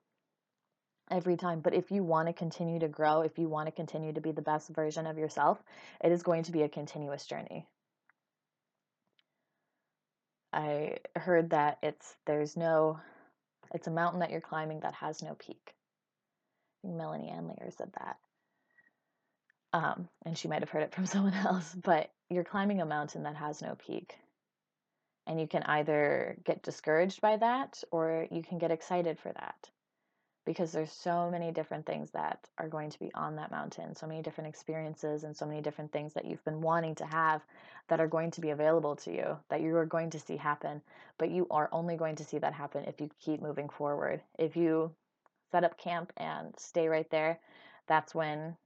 every 1.10 1.36
time. 1.36 1.60
But 1.60 1.74
if 1.74 1.90
you 1.90 2.02
want 2.02 2.28
to 2.28 2.32
continue 2.32 2.78
to 2.80 2.88
grow, 2.88 3.22
if 3.22 3.38
you 3.38 3.48
want 3.48 3.66
to 3.66 3.72
continue 3.72 4.12
to 4.12 4.20
be 4.20 4.32
the 4.32 4.42
best 4.42 4.68
version 4.70 5.06
of 5.06 5.18
yourself, 5.18 5.62
it 6.02 6.12
is 6.12 6.22
going 6.22 6.44
to 6.44 6.52
be 6.52 6.62
a 6.62 6.68
continuous 6.68 7.26
journey. 7.26 7.66
I 10.52 10.98
heard 11.14 11.50
that 11.50 11.78
it's 11.82 12.16
there's 12.24 12.56
no 12.56 12.98
it's 13.74 13.88
a 13.88 13.90
mountain 13.90 14.20
that 14.20 14.30
you're 14.30 14.40
climbing 14.40 14.80
that 14.80 14.94
has 14.94 15.22
no 15.22 15.34
peak. 15.34 15.74
Melanie 16.84 17.28
Ann 17.28 17.48
Layer 17.48 17.70
said 17.76 17.92
that. 17.98 18.16
Um, 19.72 20.08
and 20.24 20.38
she 20.38 20.48
might 20.48 20.62
have 20.62 20.70
heard 20.70 20.84
it 20.84 20.94
from 20.94 21.06
someone 21.06 21.34
else, 21.34 21.74
but 21.74 22.10
you're 22.30 22.44
climbing 22.44 22.80
a 22.80 22.86
mountain 22.86 23.24
that 23.24 23.36
has 23.36 23.60
no 23.60 23.74
peak. 23.74 24.16
And 25.26 25.40
you 25.40 25.48
can 25.48 25.62
either 25.64 26.36
get 26.44 26.62
discouraged 26.62 27.20
by 27.20 27.36
that 27.38 27.82
or 27.90 28.28
you 28.30 28.42
can 28.42 28.58
get 28.58 28.70
excited 28.70 29.18
for 29.18 29.32
that 29.32 29.70
because 30.46 30.70
there's 30.70 30.92
so 30.92 31.28
many 31.28 31.50
different 31.50 31.84
things 31.84 32.12
that 32.12 32.38
are 32.56 32.68
going 32.68 32.88
to 32.88 32.98
be 33.00 33.10
on 33.14 33.34
that 33.34 33.50
mountain, 33.50 33.96
so 33.96 34.06
many 34.06 34.22
different 34.22 34.48
experiences 34.48 35.24
and 35.24 35.36
so 35.36 35.44
many 35.44 35.60
different 35.60 35.90
things 35.90 36.14
that 36.14 36.24
you've 36.24 36.44
been 36.44 36.60
wanting 36.60 36.94
to 36.94 37.04
have 37.04 37.42
that 37.88 38.00
are 38.00 38.06
going 38.06 38.30
to 38.30 38.40
be 38.40 38.50
available 38.50 38.94
to 38.94 39.12
you, 39.12 39.36
that 39.50 39.60
you 39.60 39.76
are 39.76 39.84
going 39.84 40.08
to 40.08 40.20
see 40.20 40.36
happen. 40.36 40.80
But 41.18 41.32
you 41.32 41.48
are 41.50 41.68
only 41.72 41.96
going 41.96 42.14
to 42.16 42.24
see 42.24 42.38
that 42.38 42.52
happen 42.52 42.84
if 42.84 43.00
you 43.00 43.10
keep 43.20 43.42
moving 43.42 43.68
forward. 43.68 44.22
If 44.38 44.56
you 44.56 44.92
set 45.50 45.64
up 45.64 45.78
camp 45.78 46.12
and 46.16 46.54
stay 46.56 46.86
right 46.88 47.10
there, 47.10 47.40
that's 47.88 48.14
when 48.14 48.56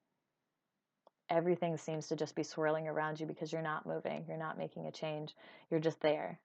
everything 1.31 1.79
seems 1.79 2.09
to 2.09 2.17
just 2.17 2.35
be 2.35 2.43
swirling 2.43 2.89
around 2.89 3.21
you 3.21 3.27
because 3.27 3.53
you're 3.53 3.63
not 3.63 3.87
moving, 3.87 4.25
you're 4.29 4.37
not 4.37 4.59
making 4.59 4.87
a 4.87 4.93
change, 4.93 5.35
you're 5.71 5.81
just 5.81 6.01
there. 6.03 6.39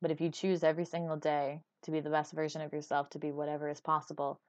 But 0.00 0.10
if 0.10 0.20
you 0.20 0.30
choose 0.30 0.64
every 0.64 0.84
single 0.84 1.16
day 1.16 1.60
to 1.82 1.90
be 1.90 2.00
the 2.00 2.10
best 2.10 2.32
version 2.32 2.62
of 2.62 2.72
yourself, 2.72 3.10
to 3.10 3.18
be 3.18 3.32
whatever 3.32 3.68
is 3.68 3.80
possible, 3.80 4.40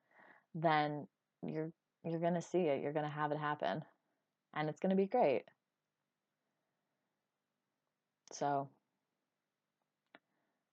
then 0.55 1.07
you're 1.45 1.71
you're 2.03 2.19
going 2.19 2.33
to 2.33 2.41
see 2.41 2.63
it. 2.63 2.81
You're 2.81 2.93
going 2.93 3.05
to 3.05 3.11
have 3.11 3.31
it 3.31 3.37
happen. 3.37 3.83
And 4.53 4.69
it's 4.69 4.79
going 4.79 4.89
to 4.89 4.95
be 4.95 5.05
great. 5.05 5.43
So, 8.31 8.69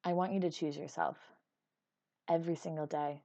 I 0.04 0.12
want 0.14 0.32
you 0.32 0.40
to 0.40 0.50
choose 0.50 0.76
yourself 0.76 1.16
every 2.28 2.56
single 2.56 2.86
day. 2.86 3.20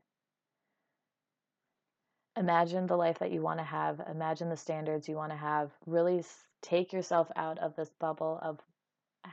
Imagine 2.35 2.87
the 2.87 2.97
life 2.97 3.19
that 3.19 3.31
you 3.31 3.41
want 3.41 3.59
to 3.59 3.63
have. 3.63 4.01
Imagine 4.09 4.49
the 4.49 4.57
standards 4.57 5.07
you 5.07 5.15
want 5.15 5.31
to 5.31 5.37
have. 5.37 5.71
Really 5.85 6.25
take 6.61 6.91
yourself 6.91 7.31
out 7.35 7.59
of 7.59 7.75
this 7.75 7.91
bubble 7.99 8.39
of 8.41 8.59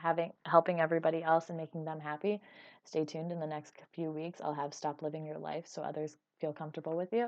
having 0.01 0.31
helping 0.45 0.79
everybody 0.79 1.23
else 1.23 1.49
and 1.49 1.57
making 1.57 1.85
them 1.85 1.99
happy. 1.99 2.41
Stay 2.83 3.05
tuned 3.05 3.31
in 3.31 3.39
the 3.39 3.47
next 3.47 3.75
few 3.93 4.11
weeks. 4.11 4.41
I'll 4.41 4.53
have 4.53 4.73
stop 4.73 5.01
living 5.01 5.25
your 5.25 5.37
life 5.37 5.67
so 5.67 5.81
others 5.81 6.17
feel 6.39 6.53
comfortable 6.53 6.97
with 6.97 7.13
you. 7.13 7.25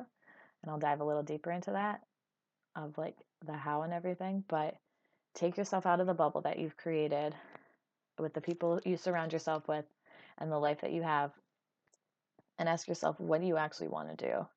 And 0.61 0.71
I'll 0.71 0.79
dive 0.79 1.01
a 1.01 1.05
little 1.05 1.23
deeper 1.23 1.51
into 1.51 1.71
that 1.71 2.01
of 2.75 2.97
like 2.97 3.15
the 3.45 3.53
how 3.53 3.83
and 3.83 3.93
everything, 3.93 4.43
but 4.47 4.75
take 5.35 5.57
yourself 5.57 5.85
out 5.85 5.99
of 5.99 6.07
the 6.07 6.13
bubble 6.13 6.41
that 6.41 6.59
you've 6.59 6.77
created 6.77 7.35
with 8.17 8.33
the 8.33 8.41
people 8.41 8.79
you 8.85 8.97
surround 8.97 9.33
yourself 9.33 9.67
with 9.67 9.85
and 10.37 10.51
the 10.51 10.57
life 10.57 10.81
that 10.81 10.91
you 10.91 11.01
have 11.01 11.31
and 12.59 12.69
ask 12.69 12.87
yourself 12.87 13.19
what 13.19 13.41
do 13.41 13.47
you 13.47 13.57
actually 13.57 13.87
want 13.87 14.17
to 14.17 14.27
do? 14.27 14.47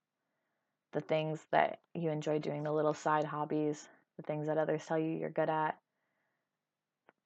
The 0.92 1.00
things 1.00 1.44
that 1.50 1.80
you 1.94 2.10
enjoy 2.10 2.38
doing, 2.38 2.62
the 2.62 2.72
little 2.72 2.94
side 2.94 3.24
hobbies, 3.24 3.88
the 4.16 4.22
things 4.22 4.46
that 4.46 4.58
others 4.58 4.84
tell 4.86 4.98
you 4.98 5.10
you're 5.10 5.30
good 5.30 5.50
at, 5.50 5.78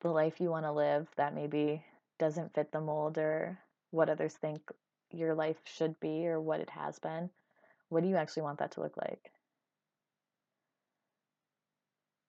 the 0.01 0.11
life 0.11 0.41
you 0.41 0.51
want 0.51 0.65
to 0.65 0.73
live 0.73 1.09
that 1.17 1.35
maybe 1.35 1.85
doesn't 2.19 2.55
fit 2.55 2.73
the 2.73 2.81
mold 2.81 3.19
or 3.19 3.59
what 3.91 4.09
others 4.09 4.35
think 4.35 4.61
your 5.11 5.35
life 5.35 5.57
should 5.65 5.99
be 6.01 6.27
or 6.27 6.41
what 6.41 6.61
it 6.61 6.71
has 6.71 6.99
been. 6.99 7.31
what 7.89 8.03
do 8.03 8.09
you 8.09 8.17
actually 8.17 8.43
want 8.43 8.59
that 8.59 8.73
to 8.73 8.81
look 8.81 8.97
like? 8.97 9.33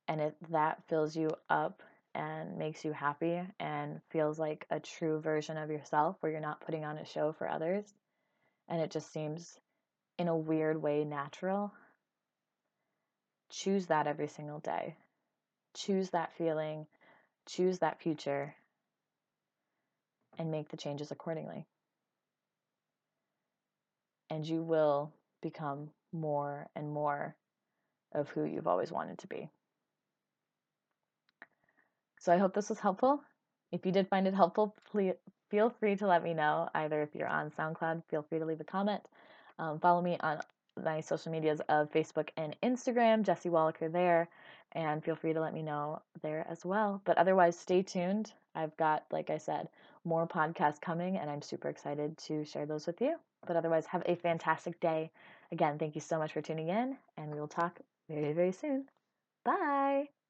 And 0.08 0.20
if 0.20 0.34
that 0.50 0.82
fills 0.90 1.16
you 1.16 1.30
up 1.50 1.84
and 2.14 2.58
makes 2.58 2.84
you 2.84 2.92
happy 2.92 3.42
and 3.60 4.02
feels 4.10 4.40
like 4.40 4.66
a 4.70 4.80
true 4.80 5.20
version 5.22 5.58
of 5.58 5.70
yourself 5.70 6.18
where 6.20 6.32
you're 6.32 6.42
not 6.42 6.62
putting 6.62 6.84
on 6.84 6.98
a 6.98 7.06
show 7.06 7.32
for 7.32 7.48
others 7.48 7.86
and 8.68 8.82
it 8.82 8.92
just 8.92 9.12
seems 9.14 9.60
in 10.18 10.28
a 10.28 10.38
weird 10.38 10.82
way 10.82 11.04
natural, 11.04 11.74
choose 13.50 13.88
that 13.88 14.08
every 14.08 14.28
single 14.28 14.60
day. 14.60 14.96
Choose 15.74 16.10
that 16.12 16.34
feeling, 16.34 16.88
choose 17.52 17.80
that 17.80 18.02
future, 18.02 18.56
and 20.38 20.52
make 20.52 20.70
the 20.70 20.78
changes 20.78 21.12
accordingly. 21.12 21.66
And 24.30 24.48
you 24.48 24.64
will 24.64 25.12
become 25.42 25.90
more 26.14 26.68
and 26.76 26.90
more 26.92 27.36
of 28.14 28.30
who 28.30 28.46
you've 28.46 28.68
always 28.68 28.92
wanted 28.92 29.18
to 29.20 29.28
be. 29.28 29.50
So 32.20 32.32
I 32.32 32.38
hope 32.38 32.54
this 32.54 32.70
was 32.70 32.80
helpful. 32.80 33.22
If 33.72 33.86
you 33.86 33.92
did 33.92 34.08
find 34.08 34.28
it 34.28 34.34
helpful, 34.34 34.76
please 34.90 35.14
feel 35.50 35.70
free 35.70 35.96
to 35.98 36.08
let 36.08 36.24
me 36.24 36.34
know. 36.34 36.70
Either 36.76 37.02
if 37.02 37.16
you're 37.16 37.28
on 37.28 37.52
SoundCloud, 37.52 38.04
feel 38.10 38.24
free 38.24 38.40
to 38.40 38.46
leave 38.46 38.62
a 38.62 38.66
comment. 38.66 39.02
Um, 39.60 39.80
follow 39.80 40.02
me 40.02 40.18
on 40.22 40.40
my 40.82 41.02
social 41.02 41.32
medias 41.32 41.62
of 41.68 41.92
Facebook 41.92 42.30
and 42.38 42.56
Instagram, 42.64 43.24
Jesse 43.24 43.50
Wallaker 43.50 43.92
there, 43.92 44.30
and 44.74 45.04
feel 45.04 45.16
free 45.16 45.34
to 45.34 45.42
let 45.42 45.54
me 45.54 45.62
know 45.62 46.02
there 46.22 46.46
as 46.50 46.66
well. 46.66 47.02
But 47.06 47.18
otherwise, 47.18 47.58
stay 47.58 47.82
tuned. 47.82 48.34
I've 48.56 48.76
got, 48.78 49.06
like 49.12 49.30
I 49.30 49.38
said, 49.38 49.68
more 50.04 50.28
podcasts 50.28 50.82
coming, 50.82 51.18
and 51.18 51.30
I'm 51.30 51.42
super 51.42 51.70
excited 51.70 52.18
to 52.20 52.44
share 52.46 52.66
those 52.66 52.88
with 52.88 53.02
you. 53.02 53.18
But 53.46 53.56
otherwise, 53.56 53.86
have 53.88 54.04
a 54.06 54.16
fantastic 54.16 54.80
day. 54.80 55.12
Again, 55.52 55.78
thank 55.78 55.96
you 55.96 56.02
so 56.02 56.18
much 56.18 56.34
for 56.34 56.42
tuning 56.42 56.70
in, 56.70 56.98
and 57.18 57.32
we 57.32 57.40
will 57.40 57.48
talk 57.48 57.80
very, 58.10 58.34
very 58.34 58.52
soon. 58.52 58.86
Bye. 59.44 60.21